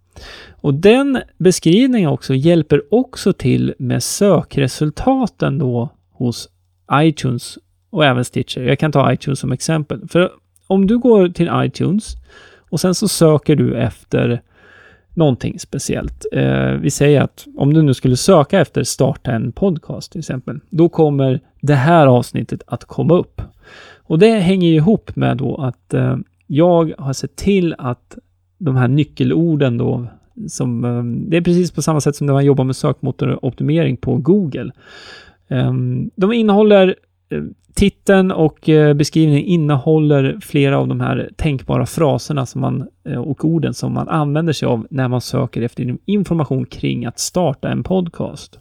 Och 0.52 0.74
den 0.74 1.22
beskrivningen 1.38 2.10
också 2.10 2.34
hjälper 2.34 2.82
också 2.92 3.34
till 3.34 3.74
med 3.80 4.04
sökresultaten 4.04 5.58
då 5.58 5.90
hos 6.12 6.50
iTunes 6.94 7.58
och 7.90 8.06
även 8.06 8.26
Stitcher. 8.26 8.62
Jag 8.62 8.80
kan 8.80 8.92
ta 8.92 9.14
iTunes 9.14 9.40
som 9.40 9.52
exempel. 9.52 10.08
För 10.08 10.32
om 10.72 10.88
du 10.88 10.98
går 10.98 11.30
till 11.30 11.50
iTunes 11.54 12.16
och 12.70 12.80
sen 12.80 12.96
så 12.96 13.08
söker 13.08 13.56
du 13.56 13.78
efter 13.78 14.42
någonting 15.14 15.60
speciellt. 15.60 16.26
Eh, 16.32 16.72
vi 16.72 16.92
säger 16.92 17.22
att 17.22 17.48
om 17.58 17.74
du 17.74 17.82
nu 17.82 17.94
skulle 17.94 18.18
söka 18.18 18.60
efter 18.60 18.84
starta 18.84 19.32
en 19.32 19.52
podcast 19.52 20.12
till 20.12 20.20
exempel, 20.20 20.60
då 20.70 20.90
kommer 20.90 21.40
det 21.62 21.76
här 21.76 22.08
avsnittet 22.08 22.64
att 22.68 22.86
komma 22.86 23.14
upp. 23.14 23.42
Och 24.04 24.20
det 24.20 24.40
hänger 24.40 24.68
ihop 24.68 25.16
med 25.16 25.38
då 25.38 25.56
att 25.56 25.94
eh, 25.94 26.18
jag 26.48 26.94
har 26.98 27.14
sett 27.14 27.36
till 27.36 27.76
att 27.78 28.18
de 28.58 28.76
här 28.76 28.88
nyckelorden 28.88 29.78
då, 29.78 30.08
som, 30.48 30.86
eh, 30.86 31.04
det 31.30 31.38
är 31.38 31.42
precis 31.42 31.72
på 31.72 31.82
samma 31.82 32.02
sätt 32.02 32.16
som 32.16 32.28
när 32.28 32.34
man 32.34 32.46
jobbar 32.46 32.64
med 32.64 32.76
sökmotoroptimering 32.76 33.98
på 33.98 34.18
Google. 34.18 34.72
Eh, 35.48 35.74
de 36.16 36.34
innehåller 36.34 36.96
Titeln 37.74 38.32
och 38.32 38.70
eh, 38.70 38.94
beskrivningen 38.94 39.44
innehåller 39.46 40.38
flera 40.42 40.78
av 40.78 40.88
de 40.88 41.02
här 41.02 41.30
tänkbara 41.36 41.86
fraserna 41.86 42.46
som 42.46 42.62
man, 42.62 42.88
eh, 43.04 43.22
och 43.22 43.46
orden 43.46 43.74
som 43.74 43.94
man 43.94 44.08
använder 44.08 44.54
sig 44.54 44.66
av 44.68 44.88
när 44.90 45.08
man 45.08 45.22
söker 45.22 45.62
efter 45.62 45.98
information 46.06 46.66
kring 46.66 47.06
att 47.06 47.20
starta 47.20 47.70
en 47.70 47.84
podcast. 47.84 48.60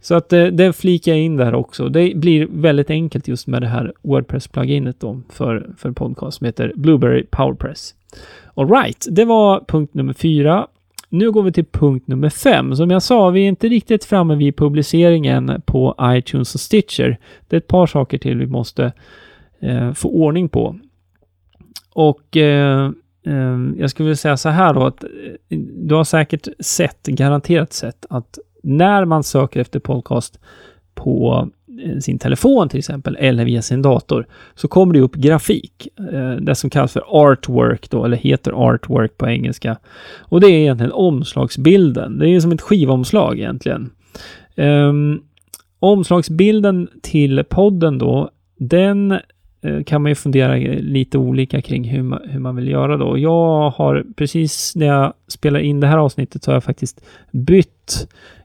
Så 0.00 0.14
att 0.14 0.32
eh, 0.32 0.44
det 0.44 0.72
flikar 0.72 1.12
jag 1.12 1.20
in 1.20 1.36
där 1.36 1.54
också. 1.54 1.88
Det 1.88 2.16
blir 2.16 2.46
väldigt 2.50 2.90
enkelt 2.90 3.28
just 3.28 3.46
med 3.46 3.62
det 3.62 3.68
här 3.68 3.92
Wordpress-pluginet 4.02 5.00
då 5.00 5.20
för, 5.28 5.66
för 5.78 5.92
podcast 5.92 6.38
som 6.38 6.44
heter 6.44 6.72
Blueberry 6.76 7.26
PowerPress. 7.30 7.94
Alright, 8.54 9.06
det 9.10 9.24
var 9.24 9.64
punkt 9.68 9.94
nummer 9.94 10.12
fyra. 10.12 10.66
Nu 11.14 11.30
går 11.30 11.42
vi 11.42 11.52
till 11.52 11.64
punkt 11.64 12.08
nummer 12.08 12.28
fem. 12.28 12.76
Som 12.76 12.90
jag 12.90 13.02
sa, 13.02 13.30
vi 13.30 13.40
är 13.44 13.48
inte 13.48 13.68
riktigt 13.68 14.04
framme 14.04 14.34
vid 14.34 14.56
publiceringen 14.56 15.62
på 15.66 15.96
iTunes 16.02 16.54
och 16.54 16.60
Stitcher. 16.60 17.18
Det 17.48 17.56
är 17.56 17.58
ett 17.58 17.68
par 17.68 17.86
saker 17.86 18.18
till 18.18 18.38
vi 18.38 18.46
måste 18.46 18.92
eh, 19.60 19.92
få 19.92 20.08
ordning 20.08 20.48
på. 20.48 20.76
Och 21.92 22.36
eh, 22.36 22.90
eh, 23.26 23.58
jag 23.76 23.90
skulle 23.90 24.04
vilja 24.04 24.16
säga 24.16 24.36
så 24.36 24.48
här 24.48 24.74
då 24.74 24.86
att 24.86 25.04
eh, 25.04 25.58
du 25.58 25.94
har 25.94 26.04
säkert 26.04 26.48
sett, 26.60 27.06
garanterat 27.06 27.72
sett, 27.72 28.06
att 28.10 28.38
när 28.62 29.04
man 29.04 29.24
söker 29.24 29.60
efter 29.60 29.80
podcast 29.80 30.40
på 30.94 31.48
Eh, 31.82 31.98
sin 31.98 32.18
telefon 32.18 32.68
till 32.68 32.78
exempel, 32.78 33.16
eller 33.20 33.44
via 33.44 33.62
sin 33.62 33.82
dator, 33.82 34.26
så 34.54 34.68
kommer 34.68 34.94
det 34.94 35.00
upp 35.00 35.14
grafik. 35.14 35.88
Eh, 36.12 36.30
det 36.30 36.54
som 36.54 36.70
kallas 36.70 36.92
för 36.92 37.02
artwork 37.06 37.90
då, 37.90 38.04
eller 38.04 38.16
heter 38.16 38.52
artwork 38.52 39.18
på 39.18 39.28
engelska. 39.28 39.76
Och 40.20 40.40
det 40.40 40.46
är 40.46 40.58
egentligen 40.58 40.92
omslagsbilden. 40.92 42.18
Det 42.18 42.28
är 42.28 42.40
som 42.40 42.52
ett 42.52 42.60
skivomslag 42.60 43.38
egentligen. 43.38 43.90
Um, 44.56 45.22
omslagsbilden 45.78 46.88
till 47.02 47.44
podden 47.48 47.98
då, 47.98 48.30
den 48.58 49.12
eh, 49.62 49.82
kan 49.86 50.02
man 50.02 50.10
ju 50.10 50.14
fundera 50.14 50.56
lite 50.80 51.18
olika 51.18 51.62
kring 51.62 51.84
hur 51.84 52.02
man, 52.02 52.20
hur 52.24 52.40
man 52.40 52.56
vill 52.56 52.68
göra 52.68 52.96
då. 52.96 53.18
Jag 53.18 53.70
har 53.70 54.04
precis 54.16 54.76
när 54.76 54.86
jag 54.86 55.12
spelar 55.28 55.60
in 55.60 55.80
det 55.80 55.86
här 55.86 55.98
avsnittet 55.98 56.44
så 56.44 56.50
har 56.50 56.56
jag 56.56 56.64
faktiskt 56.64 57.04
bytt 57.32 57.73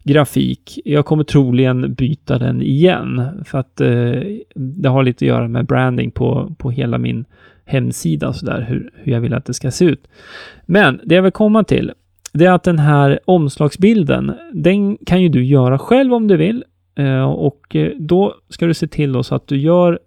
grafik. 0.04 0.80
Jag 0.86 1.06
kommer 1.06 1.23
troligen 1.23 1.93
byta 1.93 2.38
den 2.38 2.62
igen 2.62 3.43
för 3.45 3.58
att 3.58 3.82
eh, 3.82 4.21
det 4.56 4.89
har 4.89 5.04
lite 5.04 5.25
att 5.25 5.30
göra 5.30 5.47
med 5.47 5.65
branding 5.65 6.12
på, 6.12 6.56
på 6.58 6.71
hela 6.71 6.97
min 6.97 7.25
hemsida 7.65 8.34
så 8.34 8.45
där, 8.45 8.62
hur, 8.62 8.91
hur 8.95 9.12
jag 9.12 9.21
vill 9.21 9.34
att 9.34 9.45
det 9.45 9.54
ska 9.54 9.71
se 9.71 9.86
ut. 9.86 10.08
Men 10.65 11.02
det 11.04 11.15
jag 11.15 11.21
vill 11.21 11.32
komma 11.32 11.63
till, 11.63 11.91
det 12.34 12.45
är 12.45 12.52
att 12.52 12.63
den 12.63 12.80
här 12.80 13.19
omslagsbilden, 13.25 14.32
den 14.54 14.97
kan 14.97 15.21
ju 15.21 15.30
du 15.30 15.45
göra 15.45 15.80
själv 15.80 16.13
om 16.13 16.28
du 16.28 16.38
vill. 16.38 16.63
Eh, 16.95 17.23
och 17.23 17.75
eh, 17.75 17.91
då 17.99 18.36
ska 18.49 18.65
du 18.65 18.73
se 18.73 18.88
till 18.88 19.12
då 19.12 19.23
så 19.23 19.36
att 19.36 19.47
du 19.47 19.58
gör 19.58 19.99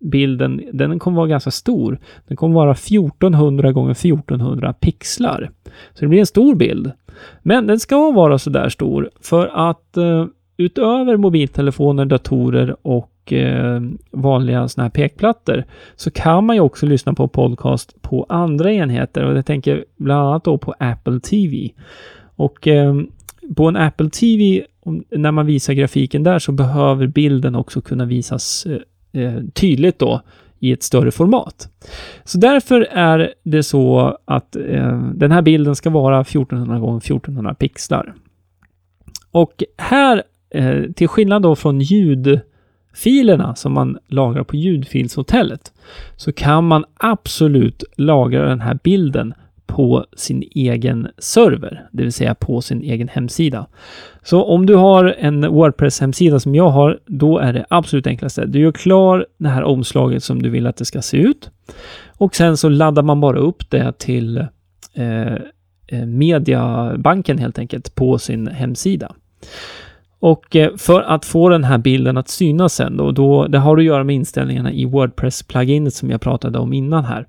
bilden, 0.00 0.62
den 0.72 0.98
kommer 0.98 1.16
vara 1.16 1.28
ganska 1.28 1.50
stor. 1.50 1.98
Den 2.28 2.36
kommer 2.36 2.54
vara 2.54 2.72
1400 2.72 3.72
gånger 3.72 3.90
1400 3.90 4.72
pixlar. 4.72 5.50
Så 5.94 6.00
det 6.00 6.08
blir 6.08 6.20
en 6.20 6.26
stor 6.26 6.54
bild. 6.54 6.92
Men 7.42 7.66
den 7.66 7.80
ska 7.80 8.10
vara 8.10 8.38
så 8.38 8.50
där 8.50 8.68
stor 8.68 9.10
för 9.20 9.50
att 9.68 9.96
eh, 9.96 10.26
utöver 10.56 11.16
mobiltelefoner, 11.16 12.04
datorer 12.04 12.76
och 12.82 13.32
eh, 13.32 13.80
vanliga 14.10 14.68
sådana 14.68 14.84
här 14.84 14.90
pekplattor 14.90 15.64
så 15.96 16.10
kan 16.10 16.46
man 16.46 16.56
ju 16.56 16.62
också 16.62 16.86
lyssna 16.86 17.14
på 17.14 17.28
podcast 17.28 18.02
på 18.02 18.26
andra 18.28 18.72
enheter 18.72 19.24
och 19.24 19.36
jag 19.36 19.46
tänker 19.46 19.84
bland 19.96 20.28
annat 20.28 20.44
då 20.44 20.58
på 20.58 20.74
Apple 20.78 21.20
TV. 21.20 21.68
Och 22.36 22.68
eh, 22.68 22.94
på 23.56 23.68
en 23.68 23.76
Apple 23.76 24.10
TV, 24.10 24.66
när 25.10 25.30
man 25.30 25.46
visar 25.46 25.72
grafiken 25.72 26.22
där 26.22 26.38
så 26.38 26.52
behöver 26.52 27.06
bilden 27.06 27.54
också 27.54 27.80
kunna 27.80 28.04
visas 28.04 28.66
eh, 28.66 29.22
eh 29.22 29.42
tydligt 29.54 29.98
då 29.98 30.20
i 30.58 30.72
ett 30.72 30.82
större 30.82 31.10
format. 31.10 31.68
Så 32.24 32.38
därför 32.38 32.80
är 32.80 33.34
det 33.42 33.62
så 33.62 34.18
att 34.24 34.56
eh, 34.56 34.98
den 35.14 35.32
här 35.32 35.42
bilden 35.42 35.76
ska 35.76 35.90
vara 35.90 36.20
1400 36.20 36.96
x 36.96 37.06
1400 37.06 37.54
pixlar. 37.54 38.14
Och 39.30 39.62
här, 39.76 40.22
eh, 40.50 40.82
till 40.96 41.08
skillnad 41.08 41.42
då 41.42 41.56
från 41.56 41.80
ljudfilerna 41.80 43.54
som 43.54 43.72
man 43.72 43.98
lagrar 44.06 44.44
på 44.44 44.56
ljudfilshotellet, 44.56 45.72
så 46.16 46.32
kan 46.32 46.64
man 46.64 46.84
absolut 46.96 47.84
lagra 47.96 48.48
den 48.48 48.60
här 48.60 48.78
bilden 48.84 49.34
på 49.68 50.04
sin 50.16 50.42
egen 50.54 51.08
server, 51.18 51.86
det 51.92 52.02
vill 52.02 52.12
säga 52.12 52.34
på 52.34 52.60
sin 52.60 52.82
egen 52.82 53.08
hemsida. 53.08 53.66
Så 54.22 54.44
om 54.44 54.66
du 54.66 54.74
har 54.74 55.14
en 55.18 55.44
Wordpress-hemsida 55.48 56.40
som 56.40 56.54
jag 56.54 56.68
har, 56.68 56.98
då 57.06 57.38
är 57.38 57.52
det 57.52 57.66
absolut 57.70 58.06
enklaste. 58.06 58.46
Du 58.46 58.60
gör 58.60 58.72
klar 58.72 59.26
det 59.38 59.48
här 59.48 59.62
omslaget 59.62 60.24
som 60.24 60.42
du 60.42 60.50
vill 60.50 60.66
att 60.66 60.76
det 60.76 60.84
ska 60.84 61.02
se 61.02 61.16
ut 61.16 61.50
och 62.18 62.36
sen 62.36 62.56
så 62.56 62.68
laddar 62.68 63.02
man 63.02 63.20
bara 63.20 63.38
upp 63.38 63.70
det 63.70 63.98
till 63.98 64.38
eh, 64.94 65.34
eh 65.86 66.06
mediabanken 66.06 67.38
helt 67.38 67.58
enkelt 67.58 67.94
på 67.94 68.18
sin 68.18 68.48
hemsida. 68.48 69.14
Och 70.20 70.56
eh, 70.56 70.76
för 70.76 71.02
att 71.02 71.24
få 71.24 71.48
den 71.48 71.64
här 71.64 71.78
bilden 71.78 72.16
att 72.16 72.28
synas 72.28 72.74
sen 72.74 72.96
då, 72.96 73.10
då 73.10 73.46
det 73.46 73.58
har 73.58 73.76
att 73.76 73.84
göra 73.84 74.04
med 74.04 74.16
inställningarna 74.16 74.72
i 74.72 74.84
Wordpress-pluginet 74.84 75.94
som 75.94 76.10
jag 76.10 76.20
pratade 76.20 76.58
om 76.58 76.72
innan 76.72 77.04
här. 77.04 77.26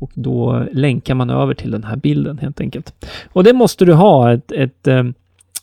Och 0.00 0.10
då 0.14 0.66
länkar 0.72 1.14
man 1.14 1.30
över 1.30 1.54
till 1.54 1.70
den 1.70 1.84
här 1.84 1.96
bilden 1.96 2.38
helt 2.38 2.60
enkelt. 2.60 3.06
Och 3.32 3.44
det 3.44 3.52
måste 3.52 3.84
du 3.84 3.92
ha 3.92 4.32
ett, 4.32 4.52
ett, 4.52 4.86
ehm, 4.86 5.14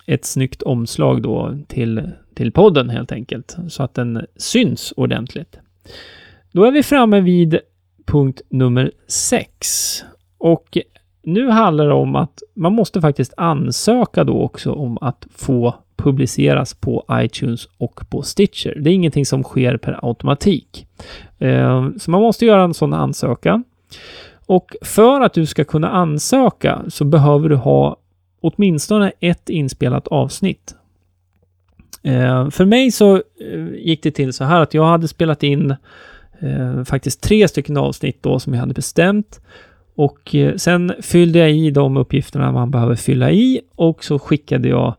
ett 0.06 0.26
snyggt 0.26 0.62
omslag 0.62 1.22
då 1.22 1.58
till, 1.68 2.10
till 2.34 2.52
podden 2.52 2.90
helt 2.90 3.12
enkelt, 3.12 3.58
så 3.70 3.84
att 3.84 3.94
den 3.94 4.26
syns 4.36 4.94
ordentligt. 4.98 5.60
Då 6.52 6.64
är 6.64 6.72
vi 6.72 6.84
framme 6.84 7.22
vid 7.22 7.60
punkt 8.06 8.42
nummer 8.50 8.92
6. 9.08 10.04
Och 10.38 10.78
nu 11.24 11.50
handlar 11.50 11.88
det 11.88 11.94
om 11.94 12.16
att 12.16 12.44
man 12.56 12.74
måste 12.74 13.02
faktiskt 13.02 13.34
ansöka 13.38 14.24
då 14.24 14.42
också 14.42 14.72
om 14.72 14.98
att 15.02 15.28
få 15.36 15.76
publiceras 15.96 16.74
på 16.74 17.06
iTunes 17.12 17.68
och 17.78 18.10
på 18.10 18.22
Stitcher. 18.22 18.76
Det 18.80 18.90
är 18.90 18.94
ingenting 18.94 19.26
som 19.26 19.44
sker 19.44 19.78
per 19.78 20.00
automatik. 20.08 20.88
Ehm, 21.40 22.00
så 22.00 22.12
man 22.12 22.22
måste 22.22 22.46
göra 22.46 22.64
en 22.64 22.74
sån 22.74 22.94
ansökan. 22.94 23.64
Och 24.46 24.76
för 24.82 25.22
att 25.22 25.34
du 25.34 25.46
ska 25.46 25.64
kunna 25.64 25.90
ansöka 25.90 26.82
så 26.88 27.06
behöver 27.06 27.50
du 27.50 27.56
ha 27.56 27.98
åtminstone 28.42 29.12
ett 29.20 29.50
inspelat 29.50 30.08
avsnitt. 30.08 30.76
Eh, 32.04 32.50
för 32.50 32.66
mig 32.66 32.92
så 32.92 33.16
eh, 33.16 33.68
gick 33.74 34.04
det 34.04 34.12
till 34.12 34.34
så 34.34 34.44
här 34.44 34.62
att 34.62 34.74
jag 34.74 34.86
hade 34.86 35.08
spelat 35.08 35.44
in 35.44 35.76
eh, 36.40 36.84
faktiskt 36.84 37.22
tre 37.22 37.48
stycken 37.48 37.78
avsnitt 37.78 38.24
då 38.24 38.40
som 38.40 38.54
jag 38.54 38.60
hade 38.60 38.74
bestämt. 38.74 39.42
Och 39.96 40.36
eh, 40.36 40.56
sen 40.56 40.94
fyllde 41.02 41.40
jag 41.40 41.52
i 41.52 41.72
de 41.72 41.98
uppgifterna 41.98 42.52
man 42.52 42.72
behöver 42.72 42.96
fylla 42.96 43.32
i 43.32 43.62
och 43.76 44.04
så 44.04 44.20
skickade 44.20 44.70
jag 44.70 44.96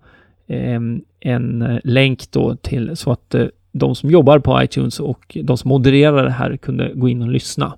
eh, 0.46 0.80
en 1.20 1.62
eh, 1.62 1.78
länk 1.84 2.30
då 2.30 2.56
till 2.56 2.96
så 2.96 3.12
att 3.12 3.34
eh, 3.34 3.46
de 3.72 3.94
som 3.94 4.10
jobbar 4.10 4.38
på 4.38 4.62
iTunes 4.62 5.00
och 5.00 5.36
de 5.42 5.56
som 5.56 5.68
modererar 5.68 6.24
det 6.24 6.30
här 6.30 6.56
kunde 6.56 6.92
gå 6.94 7.08
in 7.08 7.22
och 7.22 7.28
lyssna. 7.28 7.74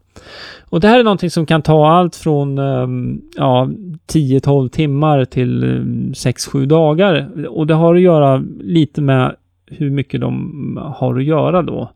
Och 0.60 0.80
det 0.80 0.88
här 0.88 1.00
är 1.00 1.04
någonting 1.04 1.30
som 1.30 1.46
kan 1.46 1.62
ta 1.62 1.90
allt 1.90 2.16
från 2.16 2.58
ehm, 2.58 3.20
ja, 3.36 3.70
10-12 4.12 4.68
timmar 4.68 5.24
till 5.24 5.64
ehm, 5.64 6.12
6-7 6.12 6.66
dagar. 6.66 7.46
Och 7.48 7.66
det 7.66 7.74
har 7.74 7.94
att 7.94 8.00
göra 8.00 8.44
lite 8.60 9.00
med 9.00 9.36
hur 9.66 9.90
mycket 9.90 10.20
de 10.20 10.94
har 10.96 11.18
att 11.18 11.24
göra 11.24 11.62
då. 11.62 11.90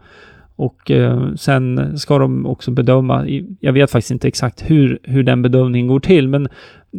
Och 0.56 0.90
eh, 0.90 1.34
sen 1.34 1.98
ska 1.98 2.18
de 2.18 2.46
också 2.46 2.70
bedöma, 2.70 3.26
jag 3.60 3.72
vet 3.72 3.90
faktiskt 3.90 4.10
inte 4.10 4.28
exakt 4.28 4.70
hur, 4.70 4.98
hur 5.02 5.22
den 5.22 5.42
bedömningen 5.42 5.88
går 5.88 6.00
till, 6.00 6.28
men 6.28 6.48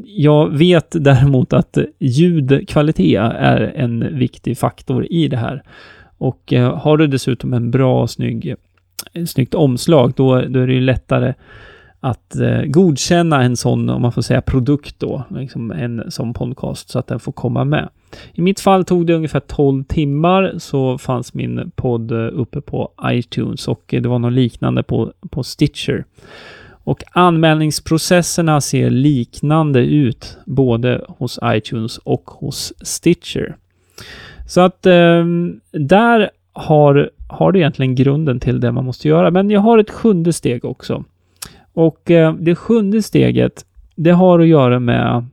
jag 0.04 0.58
vet 0.58 0.96
däremot 1.04 1.54
att 1.54 1.78
ljudkvalitet 2.00 3.22
är 3.36 3.62
en 3.76 4.18
viktig 4.18 4.58
faktor 4.58 5.08
i 5.10 5.28
det 5.28 5.38
här. 5.38 5.64
Och 6.20 6.54
eh, 6.54 6.78
har 6.78 6.98
du 6.98 7.08
dessutom 7.08 7.54
en 7.54 7.72
bra, 7.72 8.08
snygg, 8.08 8.56
eh, 9.14 9.26
snyggt 9.26 9.54
omslag, 9.54 10.14
då, 10.16 10.42
då 10.42 10.60
är 10.60 10.68
det 10.68 10.74
ju 10.74 10.82
lättare 10.82 11.34
att 12.00 12.36
eh, 12.36 12.62
godkänna 12.62 13.44
en 13.44 13.58
sån, 13.58 13.90
om 13.90 14.02
man 14.02 14.12
får 14.12 14.22
säga 14.22 14.42
produkt 14.42 14.96
då, 15.00 15.24
liksom 15.30 15.72
en 15.72 16.12
sån 16.12 16.34
podcast, 16.34 16.90
så 16.90 17.00
att 17.00 17.08
den 17.08 17.20
får 17.20 17.32
komma 17.32 17.64
med. 17.64 17.90
I 18.34 18.42
mitt 18.42 18.60
fall 18.60 18.86
tog 18.86 19.06
det 19.08 19.14
ungefär 19.14 19.40
12 19.40 19.84
timmar, 19.84 20.54
så 20.58 20.98
fanns 20.98 21.34
min 21.34 21.72
podd 21.76 22.12
eh, 22.12 22.30
uppe 22.34 22.62
på 22.62 22.92
iTunes 23.06 23.68
och 23.68 23.84
det 23.88 24.08
var 24.08 24.20
något 24.20 24.34
liknande 24.34 24.84
på, 24.84 25.14
på 25.30 25.44
Stitcher. 25.44 26.06
Och 26.84 27.04
anmälningsprocesserna 27.12 28.62
ser 28.62 28.90
liknande 28.90 29.80
ut 29.80 30.38
både 30.46 31.06
hos 31.08 31.40
iTunes 31.44 31.98
och 31.98 32.24
hos 32.30 32.74
Stitcher. 32.82 33.56
Så 34.50 34.62
att 34.62 34.86
eh, 34.86 35.26
där 35.72 36.30
har, 36.54 37.10
har 37.28 37.52
du 37.52 37.60
egentligen 37.60 37.96
grunden 37.96 38.40
till 38.40 38.60
det 38.60 38.72
man 38.72 38.86
måste 38.86 39.08
göra. 39.08 39.32
Men 39.32 39.50
jag 39.50 39.60
har 39.60 39.78
ett 39.78 39.90
sjunde 39.90 40.34
steg 40.34 40.66
också. 40.66 41.04
Och 41.74 42.12
eh, 42.12 42.34
det 42.34 42.56
sjunde 42.56 43.04
steget, 43.04 43.66
det 43.96 44.12
har 44.12 44.40
att 44.40 44.48
göra 44.48 44.80
med 44.80 45.26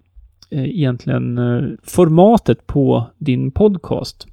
eh, 0.51 0.65
egentligen 0.65 1.39
eh, 1.39 1.63
formatet 1.83 2.67
på 2.67 3.07
din 3.19 3.51
podcast. 3.51 4.27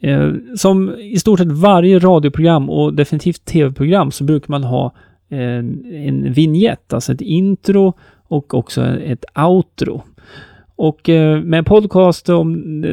Eh, 0.00 0.32
som 0.56 0.94
i 0.98 1.18
stort 1.18 1.38
sett 1.38 1.52
varje 1.52 1.98
radioprogram 1.98 2.70
och 2.70 2.94
definitivt 2.94 3.44
tv-program 3.44 4.10
så 4.10 4.24
brukar 4.24 4.50
man 4.50 4.64
ha 4.64 4.92
eh, 5.28 5.58
en 6.06 6.32
vignett, 6.32 6.92
alltså 6.92 7.12
ett 7.12 7.20
intro 7.20 7.92
och 8.28 8.54
också 8.54 8.84
ett 8.84 9.24
outro. 9.34 10.02
Och 10.78 11.08
eh, 11.08 11.40
med 11.40 11.66
podcast, 11.66 12.26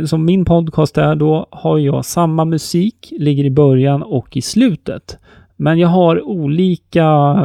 som 0.06 0.26
min 0.26 0.46
podcast 0.46 0.98
är, 0.98 1.16
då 1.16 1.48
har 1.52 1.78
jag 1.78 2.06
samma 2.06 2.46
musik, 2.46 3.14
ligger 3.20 3.44
i 3.44 3.52
början 3.52 4.04
och 4.04 4.38
i 4.38 4.42
slutet. 4.42 5.18
Men 5.56 5.80
jag 5.80 5.88
har 5.88 6.22
olika 6.22 7.36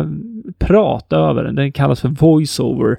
prat 0.59 1.13
över 1.13 1.45
den. 1.45 1.55
Den 1.55 1.73
kallas 1.73 2.01
för 2.01 2.09
voiceover. 2.09 2.99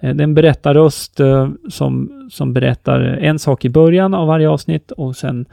Eh, 0.00 0.14
det 0.14 0.22
är 0.22 0.24
en 0.24 0.34
berättarröst 0.34 1.20
eh, 1.20 1.48
som, 1.68 2.28
som 2.30 2.52
berättar 2.52 3.00
en 3.00 3.38
sak 3.38 3.64
i 3.64 3.68
början 3.68 4.14
av 4.14 4.26
varje 4.26 4.48
avsnitt 4.48 4.90
och 4.90 5.16
sen 5.16 5.46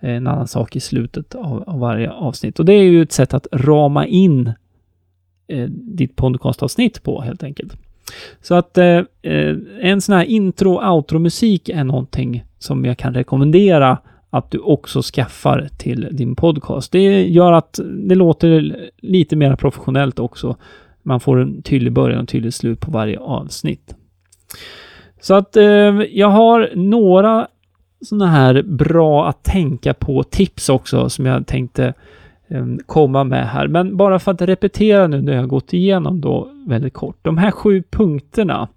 en 0.00 0.26
annan 0.26 0.48
sak 0.48 0.76
i 0.76 0.80
slutet 0.80 1.34
av, 1.34 1.64
av 1.66 1.78
varje 1.78 2.10
avsnitt. 2.10 2.58
Och 2.58 2.64
det 2.64 2.72
är 2.72 2.82
ju 2.82 3.02
ett 3.02 3.12
sätt 3.12 3.34
att 3.34 3.46
rama 3.52 4.06
in 4.06 4.52
eh, 5.48 5.68
ditt 5.70 6.16
podcastavsnitt 6.16 7.02
på 7.02 7.20
helt 7.20 7.42
enkelt. 7.42 7.87
Så 8.40 8.54
att 8.54 8.78
eh, 8.78 8.98
eh, 9.22 9.56
en 9.80 10.00
sån 10.00 10.14
här 10.14 10.24
intro-outro-musik 10.24 11.68
är 11.68 11.84
någonting 11.84 12.44
som 12.58 12.84
jag 12.84 12.98
kan 12.98 13.14
rekommendera 13.14 13.98
att 14.30 14.50
du 14.50 14.58
också 14.58 15.02
skaffar 15.02 15.68
till 15.78 16.08
din 16.10 16.36
podcast. 16.36 16.92
Det 16.92 17.26
gör 17.28 17.52
att 17.52 17.80
det 18.08 18.14
låter 18.14 18.76
lite 18.96 19.36
mer 19.36 19.56
professionellt 19.56 20.18
också. 20.18 20.56
Man 21.02 21.20
får 21.20 21.40
en 21.40 21.62
tydlig 21.62 21.92
början 21.92 22.22
och 22.22 22.28
tydlig 22.28 22.54
slut 22.54 22.80
på 22.80 22.90
varje 22.90 23.18
avsnitt. 23.18 23.94
Så 25.20 25.34
att 25.34 25.56
eh, 25.56 25.64
jag 26.10 26.28
har 26.28 26.70
några 26.74 27.48
sådana 28.00 28.26
här 28.26 28.62
bra 28.62 29.28
att 29.28 29.42
tänka 29.42 29.94
på 29.94 30.22
tips 30.22 30.68
också 30.68 31.08
som 31.08 31.26
jag 31.26 31.46
tänkte 31.46 31.94
Ehm, 32.48 32.80
komma 32.86 33.24
med 33.24 33.48
här. 33.48 33.68
Men 33.68 33.96
bara 33.96 34.18
för 34.18 34.32
att 34.32 34.42
repetera 34.42 35.06
nu 35.06 35.22
när 35.22 35.32
jag 35.32 35.40
har 35.40 35.46
gått 35.46 35.72
igenom 35.72 36.20
då 36.20 36.50
väldigt 36.66 36.94
kort. 36.94 37.16
De 37.22 37.38
här 37.38 37.50
sju 37.50 37.82
punkterna. 37.90 38.68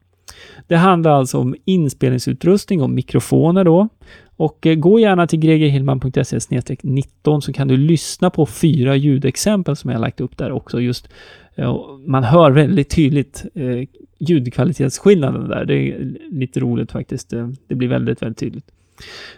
Det 0.68 0.76
handlar 0.76 1.12
alltså 1.12 1.38
om 1.38 1.56
inspelningsutrustning 1.66 2.82
och 2.82 2.90
mikrofoner 2.90 3.64
då. 3.64 3.88
Och 4.36 4.68
eh, 4.68 4.76
gå 4.76 5.00
gärna 5.00 5.28
till 5.28 5.40
gregerhillman.se 5.40 6.40
19 6.82 7.42
så 7.42 7.54
kan 7.54 7.68
du 7.68 7.78
lyssna 7.78 8.30
på 8.30 8.46
fyra 8.46 8.96
ljudexempel 8.96 9.76
som 9.76 9.90
jag 9.90 10.02
lagt 10.02 10.22
upp 10.22 10.38
där 10.38 10.52
också. 10.52 10.82
Just, 10.82 11.10
eh, 11.56 11.78
man 12.06 12.24
hör 12.24 12.52
väldigt 12.52 12.90
tydligt 12.90 13.46
eh, 13.54 13.88
ljudkvalitetsskillnaden 14.20 15.50
där. 15.50 15.66
Det 15.66 15.76
är 15.76 16.16
lite 16.32 16.60
roligt 16.60 16.92
faktiskt. 16.92 17.34
Det 17.68 17.76
blir 17.76 17.88
väldigt, 17.88 18.22
väldigt 18.22 18.40
tydligt. 18.40 18.66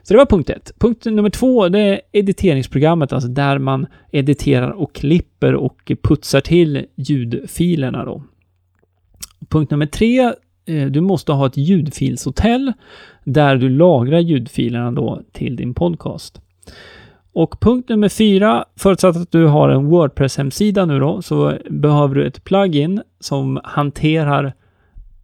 Så 0.03 0.13
det 0.13 0.17
var 0.17 0.25
punkt 0.25 0.49
ett. 0.49 0.71
Punkt 0.79 1.05
nummer 1.05 1.29
två, 1.29 1.69
det 1.69 1.79
är 1.79 2.01
editeringsprogrammet, 2.11 3.13
alltså 3.13 3.29
där 3.29 3.57
man 3.57 3.87
editerar 4.11 4.71
och 4.71 4.95
klipper 4.95 5.55
och 5.55 5.91
putsar 6.03 6.41
till 6.41 6.85
ljudfilerna 6.95 8.05
då. 8.05 8.23
Punkt 9.49 9.71
nummer 9.71 9.85
tre, 9.85 10.33
eh, 10.65 10.85
du 10.85 11.01
måste 11.01 11.31
ha 11.31 11.47
ett 11.47 11.57
ljudfilshotell 11.57 12.73
där 13.23 13.55
du 13.55 13.69
lagrar 13.69 14.19
ljudfilerna 14.19 14.91
då 14.91 15.21
till 15.31 15.55
din 15.55 15.73
podcast. 15.73 16.41
Och 17.33 17.59
punkt 17.59 17.89
nummer 17.89 18.09
fyra, 18.09 18.65
förutsatt 18.75 19.17
att 19.17 19.31
du 19.31 19.45
har 19.45 19.69
en 19.69 19.85
Wordpress-hemsida 19.85 20.85
nu 20.85 20.99
då, 20.99 21.21
så 21.21 21.57
behöver 21.69 22.15
du 22.15 22.27
ett 22.27 22.43
plugin 22.43 23.01
som 23.19 23.59
hanterar 23.63 24.53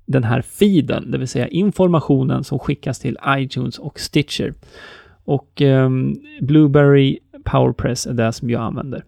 den 0.10 0.24
här 0.24 0.42
feeden, 0.42 1.12
det 1.12 1.18
vill 1.18 1.28
säga 1.28 1.48
informationen 1.48 2.44
som 2.44 2.60
skickas 2.60 3.00
till 3.00 3.18
iTunes 3.28 3.80
och 3.80 4.00
Stitcher. 4.00 4.54
Och 5.24 5.62
eh, 5.62 5.90
Blueberry 6.42 7.20
PowerPress 7.44 8.08
är 8.08 8.14
det 8.14 8.34
som 8.34 8.50
jag 8.50 8.62
använder. 8.62 9.04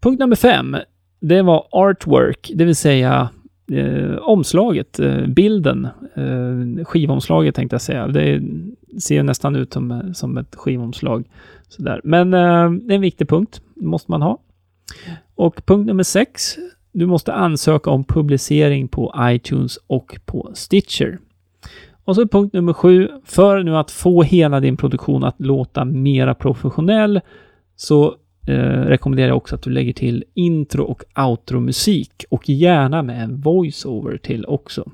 Punkt 0.00 0.20
nummer 0.20 0.36
fem, 0.36 0.76
det 1.20 1.42
var 1.42 1.66
artwork, 1.70 2.50
det 2.54 2.64
vill 2.64 2.76
säga 2.76 3.30
eh, 3.72 4.16
omslaget, 4.16 4.98
eh, 5.00 5.26
bilden, 5.26 5.88
eh, 6.14 6.84
skivomslaget 6.84 7.54
tänkte 7.54 7.74
jag 7.74 7.82
säga. 7.82 8.06
Det 8.06 8.42
ser 9.00 9.22
nästan 9.22 9.56
ut 9.56 9.72
som, 9.72 10.14
som 10.14 10.38
ett 10.38 10.56
skivomslag. 10.56 11.24
Sådär. 11.68 12.00
Men 12.04 12.34
eh, 12.34 12.70
det 12.70 12.92
är 12.92 12.96
en 12.96 13.00
viktig 13.00 13.28
punkt, 13.28 13.62
måste 13.74 14.10
man 14.10 14.22
ha. 14.22 14.38
Och 15.34 15.66
punkt 15.66 15.86
nummer 15.86 16.02
sex, 16.02 16.56
du 16.92 17.06
måste 17.06 17.32
ansöka 17.32 17.90
om 17.90 18.04
publicering 18.04 18.88
på 18.88 19.14
iTunes 19.18 19.78
och 19.86 20.16
på 20.24 20.50
Stitcher. 20.54 21.18
Och 22.04 22.14
så 22.16 22.28
punkt 22.28 22.52
nummer 22.52 22.72
sju, 22.72 23.08
för 23.24 23.62
nu 23.62 23.76
att 23.76 23.90
få 23.90 24.22
hela 24.22 24.60
din 24.60 24.76
produktion 24.76 25.24
att 25.24 25.40
låta 25.40 25.84
mera 25.84 26.34
professionell 26.34 27.20
så 27.76 28.14
eh, 28.48 28.54
rekommenderar 28.64 29.28
jag 29.28 29.36
också 29.36 29.54
att 29.54 29.62
du 29.62 29.70
lägger 29.70 29.92
till 29.92 30.24
intro 30.34 30.84
och 30.84 31.04
outro-musik 31.16 32.24
och 32.30 32.48
gärna 32.48 33.02
med 33.02 33.22
en 33.22 33.40
voiceover 33.40 34.16
till 34.16 34.46
också. 34.46 34.90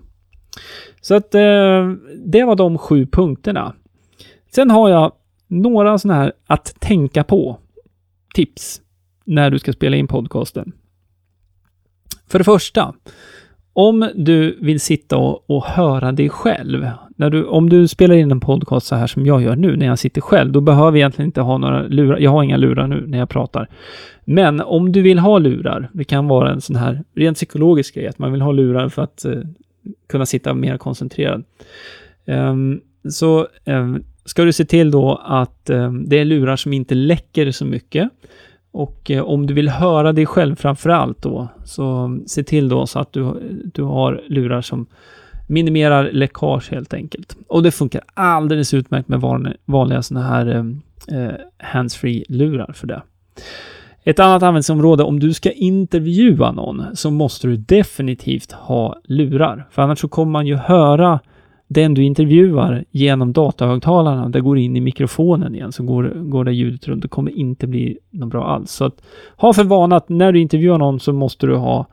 Så 1.00 1.14
att 1.14 1.34
eh, 1.34 1.92
det 2.26 2.44
var 2.44 2.56
de 2.56 2.78
sju 2.78 3.06
punkterna. 3.06 3.74
Sen 4.54 4.70
har 4.70 4.88
jag 4.88 5.12
några 5.46 5.98
sådana 5.98 6.20
här 6.20 6.32
att 6.46 6.80
tänka 6.80 7.24
på 7.24 7.58
tips 8.34 8.82
när 9.24 9.50
du 9.50 9.58
ska 9.58 9.72
spela 9.72 9.96
in 9.96 10.08
podcasten. 10.08 10.72
För 12.28 12.38
det 12.38 12.44
första, 12.44 12.94
om 13.72 14.10
du 14.14 14.58
vill 14.60 14.80
sitta 14.80 15.16
och, 15.16 15.50
och, 15.50 15.64
höra 15.64 16.12
dig 16.12 16.28
själv. 16.28 16.90
När 17.16 17.30
du, 17.30 17.44
om 17.44 17.68
du 17.68 17.88
spelar 17.88 18.14
in 18.14 18.30
en 18.30 18.40
podcast 18.40 18.86
så 18.86 18.94
här 18.94 19.06
som 19.06 19.26
jag 19.26 19.42
gör 19.42 19.56
nu 19.56 19.76
när 19.76 19.86
jag 19.86 19.98
sitter 19.98 20.20
själv, 20.20 20.52
då 20.52 20.60
behöver 20.60 20.90
jag 20.90 20.96
egentligen 20.96 21.28
inte 21.28 21.40
ha 21.40 21.58
några 21.58 21.82
lurar. 21.82 22.18
Jag 22.18 22.30
har 22.30 22.42
inga 22.42 22.56
lurar 22.56 22.86
nu 22.86 23.04
när 23.06 23.18
jag 23.18 23.28
pratar. 23.28 23.68
Men 24.24 24.60
om 24.60 24.92
du 24.92 25.02
vill 25.02 25.18
ha 25.18 25.38
lurar, 25.38 25.90
det 25.92 26.04
kan 26.04 26.28
vara 26.28 26.52
en 26.52 26.60
sån 26.60 26.76
här 26.76 27.04
rent 27.14 27.36
psykologisk 27.36 27.94
grej, 27.94 28.06
att 28.06 28.18
man 28.18 28.32
vill 28.32 28.40
ha 28.40 28.52
lurar 28.52 28.88
för 28.88 29.02
att 29.02 29.24
eh, 29.24 29.32
kunna 30.08 30.26
sitta 30.26 30.54
mer 30.54 30.78
koncentrerad. 30.78 31.44
Um, 32.26 32.80
så 33.10 33.46
um, 33.64 34.04
ska 34.24 34.44
du 34.44 34.52
se 34.52 34.64
till 34.64 34.90
då 34.90 35.22
att 35.24 35.70
um, 35.70 36.08
det 36.08 36.18
är 36.18 36.24
lurar 36.24 36.56
som 36.56 36.72
inte 36.72 36.94
läcker 36.94 37.50
så 37.50 37.64
mycket. 37.64 38.10
Och 38.72 39.10
eh, 39.10 39.22
om 39.22 39.46
du 39.46 39.54
vill 39.54 39.68
höra 39.68 40.12
dig 40.12 40.26
själv 40.26 40.56
framför 40.56 40.90
allt 40.90 41.22
då, 41.22 41.48
så 41.64 42.18
se 42.26 42.42
till 42.42 42.68
då 42.68 42.86
så 42.86 42.98
att 42.98 43.12
du, 43.12 43.34
du 43.74 43.82
har 43.82 44.22
lurar 44.28 44.60
som 44.60 44.86
minimerar 45.48 46.10
läckage 46.12 46.70
helt 46.70 46.94
enkelt. 46.94 47.36
Och 47.46 47.62
det 47.62 47.70
funkar 47.70 48.02
alldeles 48.14 48.74
utmärkt 48.74 49.08
med 49.08 49.20
van, 49.20 49.52
vanliga 49.64 50.02
sådana 50.02 50.26
här 50.26 50.46
eh, 50.46 51.18
eh, 51.18 51.34
handsfree-lurar 51.58 52.72
för 52.72 52.86
det. 52.86 53.02
Ett 54.04 54.18
annat 54.18 54.42
användningsområde, 54.42 55.02
om 55.02 55.20
du 55.20 55.34
ska 55.34 55.50
intervjua 55.50 56.52
någon 56.52 56.84
så 56.94 57.10
måste 57.10 57.46
du 57.46 57.56
definitivt 57.56 58.52
ha 58.52 58.96
lurar. 59.04 59.68
För 59.70 59.82
annars 59.82 59.98
så 59.98 60.08
kommer 60.08 60.32
man 60.32 60.46
ju 60.46 60.56
höra 60.56 61.20
den 61.68 61.94
du 61.94 62.04
intervjuar 62.04 62.84
genom 62.90 63.32
datahögtalarna, 63.32 64.28
det 64.28 64.40
går 64.40 64.58
in 64.58 64.76
i 64.76 64.80
mikrofonen 64.80 65.54
igen, 65.54 65.72
så 65.72 65.82
går, 65.82 66.12
går 66.14 66.44
det 66.44 66.52
ljudet 66.52 66.88
runt. 66.88 67.02
Det 67.02 67.08
kommer 67.08 67.30
inte 67.30 67.66
bli 67.66 67.98
något 68.10 68.30
bra 68.30 68.46
alls. 68.46 68.70
Så 68.70 68.84
att, 68.84 69.02
ha 69.36 69.52
för 69.52 69.64
vana 69.64 69.96
att 69.96 70.08
när 70.08 70.32
du 70.32 70.40
intervjuar 70.40 70.78
någon 70.78 71.00
så 71.00 71.12
måste 71.12 71.46
du 71.46 71.56
ha 71.56 71.86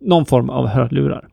någon 0.00 0.26
form 0.26 0.50
av 0.50 0.66
hörlurar. 0.66 1.28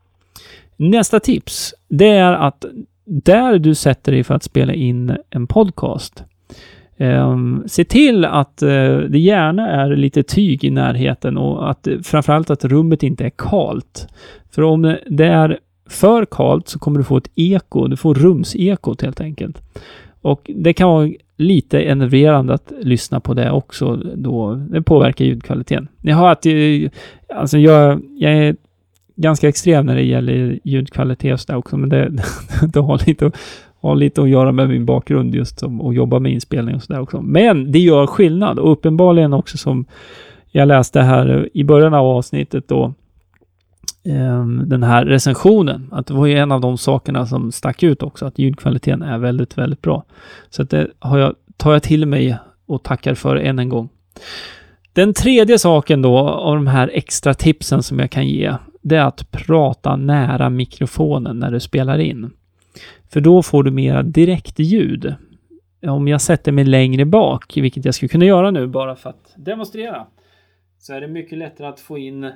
Nästa 0.76 1.20
tips, 1.20 1.74
det 1.88 2.08
är 2.08 2.32
att 2.32 2.64
där 3.04 3.58
du 3.58 3.74
sätter 3.74 4.12
dig 4.12 4.24
för 4.24 4.34
att 4.34 4.42
spela 4.42 4.74
in 4.74 5.16
en 5.30 5.46
podcast, 5.46 6.24
eh, 6.96 7.38
se 7.66 7.84
till 7.84 8.24
att 8.24 8.62
eh, 8.62 8.98
det 8.98 9.18
gärna 9.18 9.68
är 9.68 9.96
lite 9.96 10.22
tyg 10.22 10.64
i 10.64 10.70
närheten 10.70 11.36
och 11.36 11.70
att 11.70 11.88
framförallt 12.02 12.50
att 12.50 12.64
rummet 12.64 13.02
inte 13.02 13.24
är 13.24 13.32
kalt. 13.36 14.08
För 14.50 14.62
om 14.62 14.96
det 15.06 15.26
är 15.26 15.58
för 15.90 16.24
kallt 16.24 16.68
så 16.68 16.78
kommer 16.78 16.98
du 16.98 17.04
få 17.04 17.16
ett 17.16 17.30
eko. 17.34 17.86
Du 17.86 17.96
får 17.96 18.14
rumsekot 18.14 19.02
helt 19.02 19.20
enkelt. 19.20 19.62
Och 20.20 20.50
det 20.54 20.72
kan 20.72 20.88
vara 20.88 21.10
lite 21.36 21.80
enerverande 21.80 22.54
att 22.54 22.72
lyssna 22.80 23.20
på 23.20 23.34
det 23.34 23.50
också 23.50 23.96
då. 24.14 24.54
Det 24.54 24.82
påverkar 24.82 25.24
ljudkvaliteten. 25.24 25.88
Jag 26.00 26.16
har 26.16 26.32
att, 26.32 26.46
alltså 27.34 27.58
jag, 27.58 28.02
jag 28.16 28.32
är 28.32 28.56
ganska 29.16 29.48
extrem 29.48 29.86
när 29.86 29.94
det 29.94 30.02
gäller 30.02 30.58
ljudkvalitet 30.64 31.32
och 31.32 31.40
sådär 31.40 31.58
också, 31.58 31.76
men 31.76 31.88
det, 31.88 32.22
det 32.72 32.80
har, 32.80 33.06
lite, 33.06 33.30
har 33.80 33.96
lite 33.96 34.22
att 34.22 34.28
göra 34.28 34.52
med 34.52 34.68
min 34.68 34.86
bakgrund 34.86 35.34
just 35.34 35.58
som 35.58 35.80
att 35.80 35.94
jobba 35.94 36.18
med 36.18 36.32
inspelning 36.32 36.74
och 36.74 36.82
sådär 36.82 37.00
också. 37.00 37.20
Men 37.20 37.72
det 37.72 37.78
gör 37.78 38.06
skillnad 38.06 38.58
och 38.58 38.72
uppenbarligen 38.72 39.32
också 39.32 39.58
som 39.58 39.84
jag 40.50 40.68
läste 40.68 41.00
här 41.00 41.48
i 41.54 41.64
början 41.64 41.94
av 41.94 42.06
avsnittet 42.06 42.68
då, 42.68 42.94
Ehm, 44.04 44.68
den 44.68 44.82
här 44.82 45.04
recensionen. 45.04 45.88
Att 45.92 46.06
det 46.06 46.14
var 46.14 46.26
ju 46.26 46.34
en 46.34 46.52
av 46.52 46.60
de 46.60 46.78
sakerna 46.78 47.26
som 47.26 47.52
stack 47.52 47.82
ut 47.82 48.02
också, 48.02 48.26
att 48.26 48.38
ljudkvaliteten 48.38 49.02
är 49.02 49.18
väldigt, 49.18 49.58
väldigt 49.58 49.82
bra. 49.82 50.04
Så 50.50 50.62
att 50.62 50.70
det 50.70 50.90
har 50.98 51.18
jag, 51.18 51.34
tar 51.56 51.72
jag 51.72 51.82
till 51.82 52.06
mig 52.06 52.38
och 52.66 52.82
tackar 52.82 53.14
för 53.14 53.36
än 53.36 53.58
en 53.58 53.68
gång. 53.68 53.88
Den 54.92 55.14
tredje 55.14 55.58
saken 55.58 56.02
då 56.02 56.18
av 56.18 56.54
de 56.54 56.66
här 56.66 56.90
extra 56.94 57.34
tipsen 57.34 57.82
som 57.82 57.98
jag 57.98 58.10
kan 58.10 58.26
ge, 58.26 58.54
det 58.82 58.96
är 58.96 59.04
att 59.04 59.30
prata 59.30 59.96
nära 59.96 60.50
mikrofonen 60.50 61.38
när 61.38 61.50
du 61.50 61.60
spelar 61.60 61.98
in. 61.98 62.30
För 63.08 63.20
då 63.20 63.42
får 63.42 63.62
du 63.62 63.70
mera 63.70 64.02
direktljud. 64.02 65.14
Om 65.86 66.08
jag 66.08 66.20
sätter 66.20 66.52
mig 66.52 66.64
längre 66.64 67.04
bak, 67.04 67.56
vilket 67.56 67.84
jag 67.84 67.94
skulle 67.94 68.08
kunna 68.08 68.24
göra 68.24 68.50
nu 68.50 68.66
bara 68.66 68.96
för 68.96 69.10
att 69.10 69.34
demonstrera, 69.36 70.06
så 70.78 70.94
är 70.94 71.00
det 71.00 71.08
mycket 71.08 71.38
lättare 71.38 71.66
att 71.66 71.80
få 71.80 71.98
in 71.98 72.32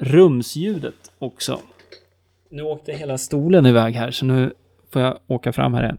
rumsljudet 0.00 1.12
också. 1.18 1.58
Nu 2.50 2.62
åkte 2.62 2.92
hela 2.92 3.18
stolen 3.18 3.66
iväg 3.66 3.94
här, 3.94 4.10
så 4.10 4.24
nu 4.24 4.52
får 4.92 5.02
jag 5.02 5.18
åka 5.26 5.52
fram 5.52 5.74
här 5.74 5.82
igen. 5.82 5.98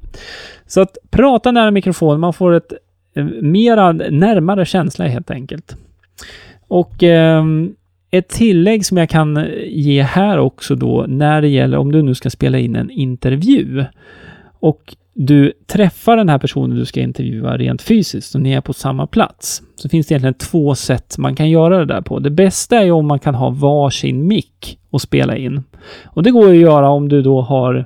Så 0.65 0.81
att 0.81 0.97
prata 1.09 1.51
nära 1.51 1.71
mikrofonen, 1.71 2.19
man 2.19 2.33
får 2.33 2.53
ett 2.53 2.73
eh, 3.15 3.25
mera 3.25 3.91
närmare 3.91 4.65
känsla 4.65 5.07
helt 5.07 5.31
enkelt. 5.31 5.75
Och 6.67 7.03
eh, 7.03 7.43
ett 8.11 8.27
tillägg 8.27 8.85
som 8.85 8.97
jag 8.97 9.09
kan 9.09 9.37
eh, 9.37 9.45
ge 9.67 10.01
här 10.01 10.37
också 10.37 10.75
då 10.75 11.05
när 11.07 11.41
det 11.41 11.47
gäller 11.47 11.77
om 11.77 11.91
du 11.91 12.01
nu 12.01 12.15
ska 12.15 12.29
spela 12.29 12.59
in 12.59 12.75
en 12.75 12.89
intervju 12.89 13.85
och 14.59 14.95
du 15.21 15.53
träffar 15.67 16.17
den 16.17 16.29
här 16.29 16.37
personen 16.37 16.77
du 16.77 16.85
ska 16.85 17.01
intervjua 17.01 17.57
rent 17.57 17.81
fysiskt 17.81 18.35
och 18.35 18.41
ni 18.41 18.51
är 18.51 18.61
på 18.61 18.73
samma 18.73 19.07
plats, 19.07 19.61
så 19.75 19.89
finns 19.89 20.07
det 20.07 20.13
egentligen 20.13 20.33
två 20.33 20.75
sätt 20.75 21.17
man 21.17 21.35
kan 21.35 21.49
göra 21.49 21.77
det 21.77 21.85
där 21.85 22.01
på. 22.01 22.19
Det 22.19 22.29
bästa 22.29 22.77
är 22.77 22.83
ju 22.83 22.91
om 22.91 23.07
man 23.07 23.19
kan 23.19 23.35
ha 23.35 23.49
varsin 23.49 24.27
mick 24.27 24.79
och 24.89 25.01
spela 25.01 25.37
in. 25.37 25.63
Och 26.05 26.23
det 26.23 26.31
går 26.31 26.49
att 26.49 26.55
göra 26.55 26.89
om 26.89 27.09
du 27.09 27.21
då 27.21 27.41
har 27.41 27.85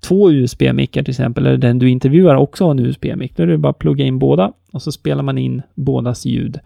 två 0.00 0.30
USB-mickar 0.30 1.02
till 1.02 1.10
exempel, 1.10 1.46
eller 1.46 1.56
den 1.56 1.78
du 1.78 1.90
intervjuar 1.90 2.34
också 2.34 2.64
har 2.64 2.70
en 2.70 2.78
USB-mick. 2.78 3.36
Då 3.36 3.42
är 3.42 3.46
det 3.46 3.58
bara 3.58 3.70
att 3.70 3.78
plugga 3.78 4.04
in 4.04 4.18
båda 4.18 4.52
och 4.72 4.82
så 4.82 4.92
spelar 4.92 5.22
man 5.22 5.38
in 5.38 5.62
bådas 5.74 6.24
ljud 6.24 6.58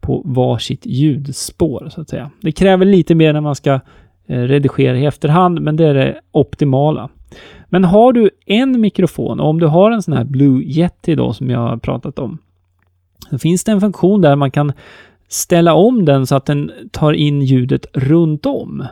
på 0.00 0.22
varsitt 0.24 0.86
ljudspår, 0.86 1.88
så 1.90 2.00
att 2.00 2.08
säga. 2.08 2.30
Det 2.40 2.52
kräver 2.52 2.86
lite 2.86 3.14
mer 3.14 3.32
när 3.32 3.40
man 3.40 3.54
ska 3.54 3.80
eh, 4.26 4.40
redigera 4.40 4.98
i 4.98 5.06
efterhand, 5.06 5.60
men 5.60 5.76
det 5.76 5.86
är 5.86 5.94
det 5.94 6.20
optimala. 6.32 7.08
Men 7.68 7.84
har 7.84 8.12
du 8.12 8.30
en 8.46 8.80
mikrofon, 8.80 9.40
och 9.40 9.48
om 9.48 9.60
du 9.60 9.66
har 9.66 9.90
en 9.90 10.02
sån 10.02 10.14
här 10.14 10.24
Blue 10.24 10.62
Yeti 10.62 11.14
då 11.14 11.32
som 11.32 11.50
jag 11.50 11.58
har 11.58 11.76
pratat 11.76 12.18
om, 12.18 12.38
så 13.30 13.38
finns 13.38 13.64
det 13.64 13.72
en 13.72 13.80
funktion 13.80 14.20
där 14.20 14.36
man 14.36 14.50
kan 14.50 14.72
ställa 15.28 15.74
om 15.74 16.04
den 16.04 16.26
så 16.26 16.36
att 16.36 16.46
den 16.46 16.70
tar 16.90 17.12
in 17.12 17.42
ljudet 17.42 17.86
runt 17.92 18.46
om. 18.46 18.86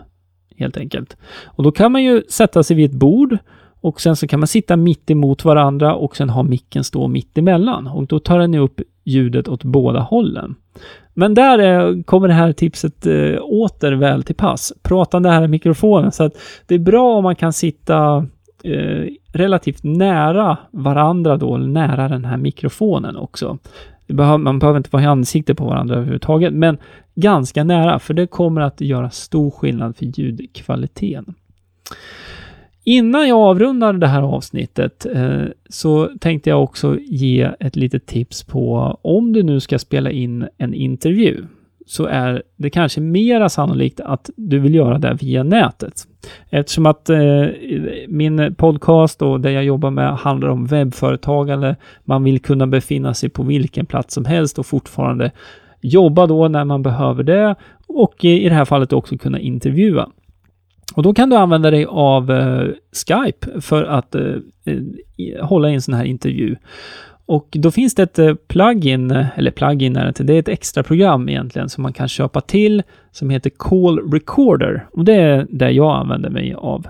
Helt 0.56 0.76
enkelt. 0.76 1.16
Och 1.44 1.62
då 1.62 1.72
kan 1.72 1.92
man 1.92 2.04
ju 2.04 2.22
sätta 2.28 2.62
sig 2.62 2.76
vid 2.76 2.90
ett 2.90 2.96
bord 2.96 3.38
och 3.80 4.00
sen 4.00 4.16
så 4.16 4.26
kan 4.26 4.40
man 4.40 4.46
sitta 4.46 4.76
mitt 4.76 5.10
emot 5.10 5.44
varandra 5.44 5.94
och 5.94 6.16
sen 6.16 6.30
ha 6.30 6.42
micken 6.42 6.84
stå 6.84 7.08
mitt 7.08 7.38
emellan. 7.38 7.86
Och 7.86 8.06
då 8.06 8.18
tar 8.18 8.38
den 8.38 8.54
upp 8.54 8.80
ljudet 9.04 9.48
åt 9.48 9.64
båda 9.64 10.00
hållen. 10.00 10.54
Men 11.14 11.34
där 11.34 11.58
är, 11.58 12.02
kommer 12.02 12.28
det 12.28 12.34
här 12.34 12.52
tipset 12.52 13.06
eh, 13.06 13.42
åter 13.42 13.92
väl 13.92 14.22
till 14.22 14.34
pass. 14.34 14.72
Prata 14.82 15.18
nära 15.18 15.48
mikrofonen. 15.48 16.12
Så 16.12 16.24
att 16.24 16.32
det 16.66 16.74
är 16.74 16.78
bra 16.78 17.16
om 17.16 17.22
man 17.22 17.36
kan 17.36 17.52
sitta 17.52 18.26
eh, 18.66 19.08
relativt 19.32 19.84
nära 19.84 20.58
varandra 20.70 21.36
då, 21.36 21.56
nära 21.56 22.08
den 22.08 22.24
här 22.24 22.36
mikrofonen 22.36 23.16
också. 23.16 23.58
Behöver, 24.06 24.38
man 24.38 24.58
behöver 24.58 24.76
inte 24.76 24.90
vara 24.92 25.02
i 25.02 25.06
ansikte 25.06 25.54
på 25.54 25.64
varandra 25.64 25.94
överhuvudtaget, 25.94 26.52
men 26.52 26.78
ganska 27.14 27.64
nära, 27.64 27.98
för 27.98 28.14
det 28.14 28.26
kommer 28.26 28.60
att 28.60 28.80
göra 28.80 29.10
stor 29.10 29.50
skillnad 29.50 29.96
för 29.96 30.04
ljudkvaliteten. 30.04 31.34
Innan 32.84 33.28
jag 33.28 33.38
avrundar 33.38 33.92
det 33.92 34.06
här 34.06 34.22
avsnittet 34.22 35.06
eh, 35.14 35.44
så 35.68 36.10
tänkte 36.20 36.50
jag 36.50 36.62
också 36.62 36.98
ge 37.00 37.50
ett 37.60 37.76
litet 37.76 38.06
tips 38.06 38.42
på 38.42 38.98
om 39.02 39.32
du 39.32 39.42
nu 39.42 39.60
ska 39.60 39.78
spela 39.78 40.10
in 40.10 40.48
en 40.58 40.74
intervju 40.74 41.44
så 41.86 42.06
är 42.06 42.42
det 42.56 42.70
kanske 42.70 43.00
mera 43.00 43.48
sannolikt 43.48 44.00
att 44.00 44.30
du 44.36 44.58
vill 44.58 44.74
göra 44.74 44.98
det 44.98 45.14
via 45.20 45.42
nätet. 45.42 45.94
Eftersom 46.50 46.86
att 46.86 47.10
eh, 47.10 47.46
min 48.08 48.54
podcast 48.54 49.22
och 49.22 49.40
det 49.40 49.52
jag 49.52 49.64
jobbar 49.64 49.90
med 49.90 50.16
handlar 50.16 50.48
om 50.48 50.66
webbföretagande. 50.66 51.76
Man 52.04 52.24
vill 52.24 52.40
kunna 52.40 52.66
befinna 52.66 53.14
sig 53.14 53.28
på 53.28 53.42
vilken 53.42 53.86
plats 53.86 54.14
som 54.14 54.24
helst 54.24 54.58
och 54.58 54.66
fortfarande 54.66 55.30
jobba 55.80 56.26
då 56.26 56.48
när 56.48 56.64
man 56.64 56.82
behöver 56.82 57.22
det 57.22 57.54
och 57.88 58.24
i 58.24 58.48
det 58.48 58.54
här 58.54 58.64
fallet 58.64 58.92
också 58.92 59.18
kunna 59.18 59.38
intervjua. 59.38 60.08
Och 60.94 61.02
då 61.02 61.14
kan 61.14 61.30
du 61.30 61.36
använda 61.36 61.70
dig 61.70 61.86
av 61.88 62.30
eh, 62.30 62.68
Skype 63.06 63.60
för 63.60 63.84
att 63.84 64.14
eh, 64.14 64.22
eh 64.66 65.46
hålla 65.46 65.70
i 65.70 65.74
en 65.74 65.82
sån 65.82 65.94
här 65.94 66.04
intervju. 66.04 66.56
Och 67.26 67.48
då 67.50 67.70
finns 67.70 67.94
det 67.94 68.02
ett 68.02 68.18
eh, 68.18 68.34
plugin, 68.34 69.10
eller 69.10 69.50
plugin 69.50 69.96
är 69.96 70.02
det 70.02 70.08
inte, 70.08 70.22
det 70.22 70.34
är 70.34 70.38
ett 70.38 70.48
extra 70.48 70.82
program 70.82 71.28
egentligen 71.28 71.68
som 71.68 71.82
man 71.82 71.92
kan 71.92 72.08
köpa 72.08 72.40
till 72.40 72.82
som 73.12 73.30
heter 73.30 73.50
Call 73.50 74.12
Recorder. 74.12 74.86
Och 74.92 75.04
det 75.04 75.14
är 75.14 75.46
det 75.50 75.70
jag 75.70 75.96
använder 75.96 76.30
mig 76.30 76.54
av. 76.54 76.86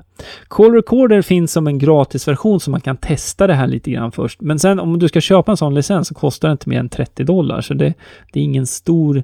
Call 0.49 0.72
Recorder 0.72 1.22
finns 1.22 1.53
som 1.53 1.66
en 1.66 1.79
gratisversion 1.79 2.61
så 2.61 2.70
man 2.70 2.81
kan 2.81 2.96
testa 2.96 3.46
det 3.46 3.55
här 3.55 3.66
lite 3.66 3.90
grann 3.90 4.12
först. 4.12 4.40
Men 4.40 4.59
sen 4.59 4.81
om 4.81 4.99
du 4.99 5.09
ska 5.09 5.20
köpa 5.20 5.51
en 5.51 5.57
sån 5.57 5.75
licens 5.75 6.09
så 6.09 6.14
kostar 6.14 6.49
det 6.49 6.53
inte 6.53 6.68
mer 6.68 6.81
än 6.81 6.88
30 6.88 7.25
dollar, 7.25 7.61
så 7.61 7.75
det, 7.75 7.94
det 8.33 8.40
är 8.40 8.44
ingen 8.44 8.66
stor 8.66 9.22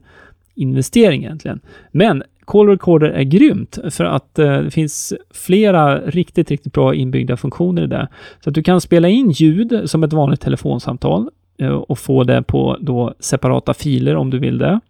investering 0.55 1.25
egentligen. 1.25 1.61
Men 1.91 2.23
Call 2.45 2.69
Recorder 2.69 3.09
är 3.09 3.23
grymt 3.23 3.79
för 3.91 4.05
att 4.05 4.39
eh, 4.39 4.59
det 4.59 4.71
finns 4.71 5.13
flera 5.31 5.99
riktigt, 5.99 6.51
riktigt 6.51 6.73
bra 6.73 6.95
inbyggda 6.95 7.37
funktioner 7.37 7.83
i 7.83 7.87
det. 7.87 8.09
Så 8.41 8.49
att 8.51 8.55
du 8.55 8.63
kan 8.63 8.81
spela 8.81 9.09
in 9.09 9.31
ljud 9.31 9.83
som 9.85 10.05
ett 10.05 10.13
vanligt 10.13 10.41
telefonsamtal 10.41 11.31
eh, 11.59 11.69
och 11.69 11.99
få 11.99 12.25
det 12.25 12.43
på 12.43 12.77
då 12.81 13.15
separata 13.19 13.75
filer 13.75 14.17
om 14.17 14.31
du 14.31 14.39
vill 14.39 14.59
det. 14.59 14.81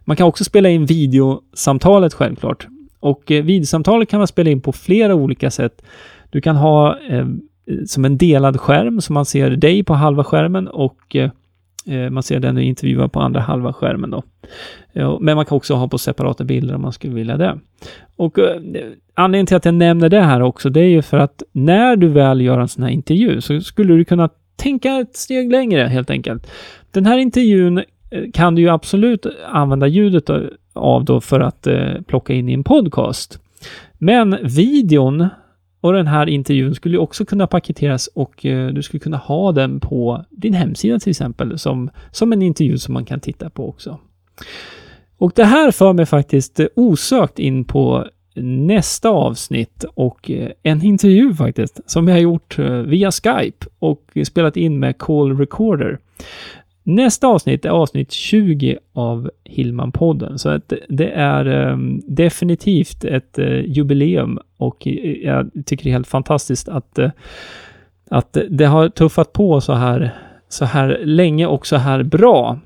Man 0.00 0.16
kan 0.16 0.26
också 0.26 0.44
spela 0.44 0.68
in 0.68 0.86
videosamtalet 0.86 2.14
självklart. 2.14 2.66
Och 3.00 3.30
eh, 3.30 3.44
videosamtalet 3.44 4.08
kan 4.08 4.18
man 4.18 4.26
spela 4.26 4.50
in 4.50 4.60
på 4.60 4.72
flera 4.72 5.14
olika 5.14 5.50
sätt. 5.50 5.82
Du 6.30 6.40
kan 6.40 6.56
ha 6.56 6.98
eh, 7.08 7.26
som 7.86 8.04
en 8.04 8.18
delad 8.18 8.60
skärm 8.60 9.00
så 9.00 9.12
man 9.12 9.26
ser 9.26 9.50
dig 9.50 9.84
på 9.84 9.94
halva 9.94 10.24
skärmen 10.24 10.68
och 10.68 11.16
eh, 11.16 11.30
Eh, 11.86 12.10
man 12.10 12.22
ser 12.22 12.40
den 12.40 12.58
intervjuad 12.58 13.12
på 13.12 13.20
andra 13.20 13.40
halva 13.40 13.72
skärmen 13.72 14.10
då. 14.10 14.22
Men 15.20 15.36
man 15.36 15.46
kan 15.46 15.56
också 15.56 15.74
ha 15.74 15.88
på 15.88 15.98
separata 15.98 16.44
bilder 16.44 16.74
om 16.74 16.82
man 16.82 16.92
skulle 16.92 17.14
vilja 17.14 17.36
det. 17.36 17.58
Och 18.16 18.38
eh, 18.38 18.60
anledningen 19.14 19.46
till 19.46 19.56
att 19.56 19.64
jag 19.64 19.74
nämner 19.74 20.08
det 20.08 20.20
här 20.20 20.42
också, 20.42 20.70
det 20.70 20.80
är 20.80 20.88
ju 20.88 21.02
för 21.02 21.18
att 21.18 21.42
när 21.52 21.96
du 21.96 22.08
väl 22.08 22.40
gör 22.40 22.60
en 22.60 22.68
sån 22.68 22.82
här 22.82 22.90
intervju 22.90 23.40
så 23.40 23.60
skulle 23.60 23.94
du 23.94 24.04
kunna 24.04 24.28
tänka 24.56 24.96
ett 24.96 25.16
steg 25.16 25.52
längre 25.52 25.82
helt 25.82 26.10
enkelt. 26.10 26.50
Den 26.90 27.06
här 27.06 27.18
intervjun 27.18 27.78
eh, 27.78 27.84
kan 28.32 28.54
du 28.54 28.62
ju 28.62 28.68
absolut 28.68 29.26
använda 29.48 29.86
ljudet 29.86 30.30
av 30.72 31.04
då 31.04 31.20
för 31.20 31.40
att 31.40 31.66
plocka 32.06 32.32
in 32.32 32.48
i 32.48 32.52
en 32.52 32.64
podcast. 32.64 33.40
Men 33.98 34.38
videon 34.42 35.28
och 35.80 35.92
den 35.92 36.06
här 36.06 36.28
intervjun 36.28 36.74
skulle 36.74 36.98
också 36.98 37.24
kunna 37.24 37.46
paketeras 37.46 38.06
och 38.06 38.46
eh, 38.46 38.68
du 38.68 38.82
skulle 38.82 39.00
kunna 39.00 39.16
ha 39.16 39.52
den 39.52 39.80
på 39.80 40.24
din 40.30 40.54
hemsida 40.54 40.98
till 40.98 41.10
exempel 41.10 41.58
som, 41.58 41.90
som 42.10 42.32
en 42.32 42.42
intervju 42.42 42.78
som 42.78 42.94
man 42.94 43.04
kan 43.04 43.20
titta 43.20 43.50
på 43.50 43.68
också. 43.68 43.98
Och 45.18 45.32
det 45.34 45.44
här 45.44 45.70
för 45.70 45.92
mig 45.92 46.06
faktiskt 46.06 46.60
eh, 46.60 46.66
osökt 46.74 47.38
in 47.38 47.64
på 47.64 48.06
nästa 48.42 49.08
avsnitt 49.08 49.84
och 49.94 50.30
eh, 50.30 50.50
en 50.62 50.82
intervju 50.82 51.34
faktiskt 51.34 51.80
som 51.86 52.08
jag 52.08 52.14
har 52.14 52.20
gjort 52.20 52.58
eh, 52.58 52.70
via 52.70 53.10
Skype 53.10 53.66
och 53.78 54.02
spelat 54.26 54.56
in 54.56 54.78
med 54.78 54.98
Call 54.98 55.38
Recorder. 55.38 55.98
Nästa 56.88 57.26
avsnitt 57.26 57.64
är 57.64 57.70
avsnitt 57.70 58.12
20 58.12 58.78
av 58.92 59.30
Hillman-podden, 59.44 60.36
så 60.36 60.48
att 60.48 60.72
det 60.88 61.10
är 61.10 61.46
um, 61.46 62.02
definitivt 62.06 63.04
ett 63.04 63.38
uh, 63.38 63.60
jubileum 63.60 64.38
och 64.56 64.86
eh, 64.86 64.92
jag 65.12 65.50
tycker 65.66 65.84
det 65.84 65.90
är 65.90 65.92
helt 65.92 66.06
fantastiskt 66.06 66.68
att, 66.68 66.98
uh, 66.98 67.10
att 68.10 68.36
det 68.50 68.64
har 68.64 68.88
tuffat 68.88 69.32
på 69.32 69.60
så 69.60 69.72
här, 69.72 70.14
så 70.48 70.64
här 70.64 71.00
länge 71.04 71.46
och 71.46 71.66
så 71.66 71.76
här 71.76 72.02
bra. 72.02 72.58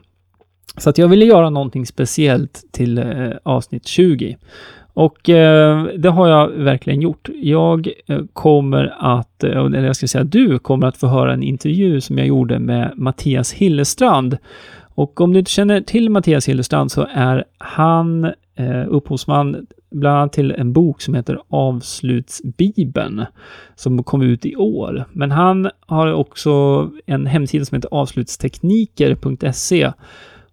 Så 0.76 0.90
att 0.90 0.98
jag 0.98 1.09
ville 1.09 1.24
göra 1.24 1.50
någonting 1.50 1.87
speciellt 1.87 2.64
till 2.72 2.98
uh, 2.98 3.33
avsnitt 3.42 3.87
20. 3.87 4.37
Och 4.94 5.29
eh, 5.29 5.85
det 5.85 6.11
har 6.11 6.29
jag 6.29 6.48
verkligen 6.48 7.00
gjort. 7.00 7.29
Jag 7.35 7.88
eh, 8.07 8.20
kommer 8.33 8.94
att, 8.98 9.44
eh, 9.44 9.50
eller 9.50 9.85
jag 9.85 9.96
ska 9.96 10.09
säga 10.09 10.24
du 10.24 10.59
kommer 10.59 10.87
att 10.87 10.96
få 10.96 11.07
höra 11.07 11.33
en 11.33 11.42
intervju 11.42 12.00
som 12.00 12.18
jag 12.18 12.26
gjorde 12.26 12.59
med 12.59 12.92
Mattias 12.96 13.53
Hillestrand. 13.53 14.38
Och 14.94 15.20
om 15.20 15.33
du 15.33 15.38
inte 15.38 15.50
känner 15.50 15.81
till 15.81 16.11
Mattias 16.11 16.48
Hillestrand 16.48 16.92
så 16.92 17.07
är 17.12 17.44
han 17.59 18.24
eh, 18.55 18.85
upphovsman 18.88 19.66
bland 19.90 20.18
annat 20.18 20.33
till 20.33 20.50
en 20.50 20.72
bok 20.72 21.00
som 21.00 21.14
heter 21.14 21.40
Avslutsbibeln 21.48 23.24
som 23.74 24.03
kom 24.03 24.22
ut 24.22 24.46
i 24.46 24.57
år. 24.57 25.05
Men 25.12 25.31
han 25.31 25.70
har 25.87 26.12
också 26.12 26.90
en 27.07 27.26
hemsida 27.26 27.64
som 27.64 27.76
heter 27.76 27.88
avslutstekniker.se 27.92 29.92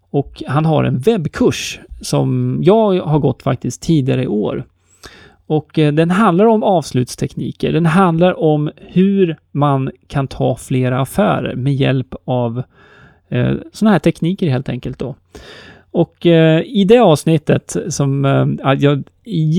och 0.10 0.44
han 0.48 0.66
har 0.66 0.84
en 0.84 1.00
webbkurs 1.00 1.80
som 2.02 2.60
jag 2.64 3.02
har 3.02 3.20
gått 3.20 3.44
faktiskt 3.44 3.82
tidigare 3.82 4.24
i 4.24 4.28
år. 4.28 4.66
Och 5.48 5.80
eh, 5.80 5.94
den 5.94 6.12
handlar 6.12 6.46
om 6.46 6.64
avslutstekniker. 6.64 7.74
Den 7.74 7.86
handlar 7.86 8.40
om 8.40 8.72
hur 8.78 9.38
man 9.52 9.92
kan 10.08 10.28
ta 10.28 10.56
flera 10.56 11.02
affärer 11.02 11.56
med 11.56 11.76
hjälp 11.76 12.16
av 12.26 12.64
eh, 13.30 13.54
sådana 13.74 13.92
här 13.92 14.00
tekniker 14.00 14.50
helt 14.50 14.70
enkelt 14.70 15.00
då. 15.00 15.16
Och 15.92 16.26
eh, 16.26 16.62
i 16.66 16.86
det 16.86 17.00
avsnittet 17.00 17.76
som 17.90 18.26
eh, 18.26 18.74
jag 18.74 18.94
är 18.94 19.04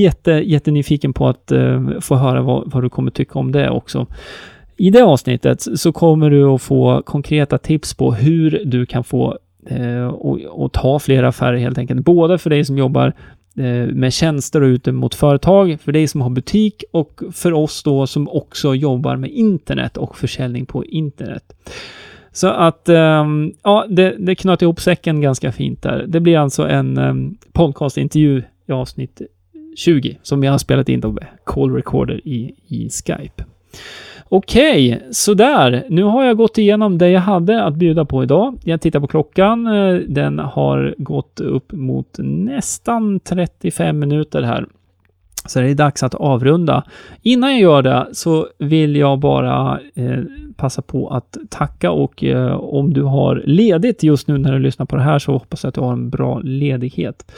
jätte, 0.00 0.30
jättenyfiken 0.30 1.12
på 1.12 1.28
att 1.28 1.52
eh, 1.52 2.00
få 2.00 2.14
höra 2.14 2.42
vad, 2.42 2.72
vad, 2.72 2.82
du 2.82 2.88
kommer 2.88 3.10
tycka 3.10 3.38
om 3.38 3.52
det 3.52 3.70
också. 3.70 4.06
I 4.76 4.90
det 4.90 5.02
avsnittet 5.02 5.80
så 5.80 5.92
kommer 5.92 6.30
du 6.30 6.44
att 6.44 6.62
få 6.62 7.02
konkreta 7.02 7.58
tips 7.58 7.94
på 7.94 8.12
hur 8.12 8.62
du 8.64 8.86
kan 8.86 9.04
få 9.04 9.38
Eh, 9.68 10.06
och, 10.06 10.40
och, 10.40 10.72
ta 10.72 10.98
fler 10.98 11.22
affärer 11.22 11.56
helt 11.56 11.78
enkelt. 11.78 12.04
Både 12.04 12.38
för 12.38 12.50
dig 12.50 12.64
som 12.64 12.78
jobbar 12.78 13.12
eh, 13.56 13.86
med 13.94 14.12
tjänster 14.12 14.60
och 14.60 14.66
ute 14.66 14.92
mot 14.92 15.14
företag, 15.14 15.78
för 15.80 15.92
dig 15.92 16.08
som 16.08 16.20
har 16.20 16.30
butik 16.30 16.84
och 16.92 17.22
för 17.32 17.52
oss 17.52 17.82
då 17.82 18.06
som 18.06 18.28
också 18.28 18.74
jobbar 18.74 19.16
med 19.16 19.30
internet 19.30 19.96
och 19.96 20.18
försäljning 20.18 20.66
på 20.66 20.84
internet. 20.84 21.44
Så 22.32 22.48
att, 22.48 22.88
ehm, 22.88 23.52
ja, 23.62 23.86
det, 23.88 24.16
det 24.18 24.34
knöt 24.34 24.62
ihop 24.62 24.80
säcken 24.80 25.20
ganska 25.20 25.52
fint 25.52 25.82
där. 25.82 26.04
Det 26.08 26.20
blir 26.20 26.38
alltså 26.38 26.68
en 26.68 26.98
ehm, 26.98 27.36
podcastintervju 27.52 28.42
i 28.66 28.72
avsnitt 28.72 29.20
20 29.76 30.18
som 30.22 30.44
jag 30.44 30.50
har 30.52 30.58
spelat 30.58 30.88
in 30.88 31.00
då 31.00 31.12
med 31.12 31.26
Call 31.44 31.74
Recorder 31.74 32.28
i, 32.28 32.54
i 32.66 32.90
Skype. 32.90 33.44
Okej, 34.30 34.94
okay, 34.94 35.12
sådär. 35.12 35.84
Nu 35.88 36.02
har 36.02 36.24
jag 36.24 36.36
gått 36.36 36.58
igenom 36.58 36.98
det 36.98 37.10
jag 37.10 37.20
hade 37.20 37.64
att 37.64 37.74
bjuda 37.74 38.04
på 38.04 38.22
idag. 38.22 38.58
Jag 38.64 38.80
tittar 38.80 39.00
på 39.00 39.06
klockan. 39.06 39.66
Eh, 39.66 39.94
den 39.94 40.38
har 40.38 40.94
gått 40.98 41.40
upp 41.40 41.72
mot 41.72 42.16
nästan 42.18 43.20
35 43.20 43.98
minuter 43.98 44.42
här. 44.42 44.66
Så 45.46 45.60
det 45.60 45.70
är 45.70 45.74
dags 45.74 46.02
att 46.02 46.14
avrunda. 46.14 46.84
Innan 47.22 47.50
jag 47.50 47.60
gör 47.60 47.82
det 47.82 48.08
så 48.12 48.46
vill 48.58 48.96
jag 48.96 49.18
bara 49.18 49.80
eh, 49.94 50.20
passa 50.56 50.82
på 50.82 51.08
att 51.08 51.36
tacka 51.50 51.90
och 51.90 52.24
eh, 52.24 52.52
om 52.52 52.94
du 52.94 53.02
har 53.02 53.42
ledigt 53.46 54.02
just 54.02 54.28
nu 54.28 54.38
när 54.38 54.52
du 54.52 54.58
lyssnar 54.58 54.86
på 54.86 54.96
det 54.96 55.02
här 55.02 55.18
så 55.18 55.32
hoppas 55.32 55.64
jag 55.64 55.68
att 55.68 55.74
du 55.74 55.80
har 55.80 55.92
en 55.92 56.10
bra 56.10 56.40
ledighet. 56.40 57.32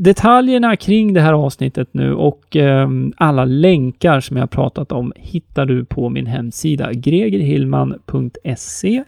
Detaljerna 0.00 0.76
kring 0.76 1.12
det 1.12 1.20
här 1.20 1.32
avsnittet 1.32 1.88
nu 1.92 2.14
och 2.14 2.56
eh, 2.56 2.88
alla 3.16 3.44
länkar 3.44 4.20
som 4.20 4.36
jag 4.36 4.50
pratat 4.50 4.92
om 4.92 5.12
hittar 5.16 5.66
du 5.66 5.84
på 5.84 6.08
min 6.08 6.26
hemsida 6.26 6.92
gregerhillman.se 6.92 9.04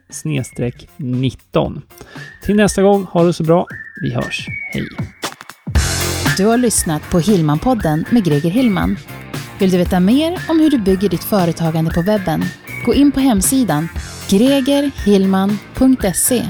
19. 0.96 1.82
Till 2.42 2.56
nästa 2.56 2.82
gång, 2.82 3.04
ha 3.04 3.24
det 3.24 3.32
så 3.32 3.44
bra. 3.44 3.66
Vi 4.02 4.14
hörs. 4.14 4.46
Hej! 4.72 4.86
Du 6.36 6.46
har 6.46 6.58
lyssnat 6.58 7.10
på 7.10 7.18
Hillman 7.18 7.58
podden 7.58 8.04
med 8.10 8.24
Greger 8.24 8.50
Hillman. 8.50 8.96
Vill 9.60 9.70
du 9.70 9.78
veta 9.78 10.00
mer 10.00 10.38
om 10.48 10.60
hur 10.60 10.70
du 10.70 10.78
bygger 10.78 11.08
ditt 11.08 11.24
företagande 11.24 11.90
på 11.90 12.02
webben? 12.02 12.42
Gå 12.84 12.94
in 12.94 13.12
på 13.12 13.20
hemsidan 13.20 13.88
gregerhillman.se 14.30 16.42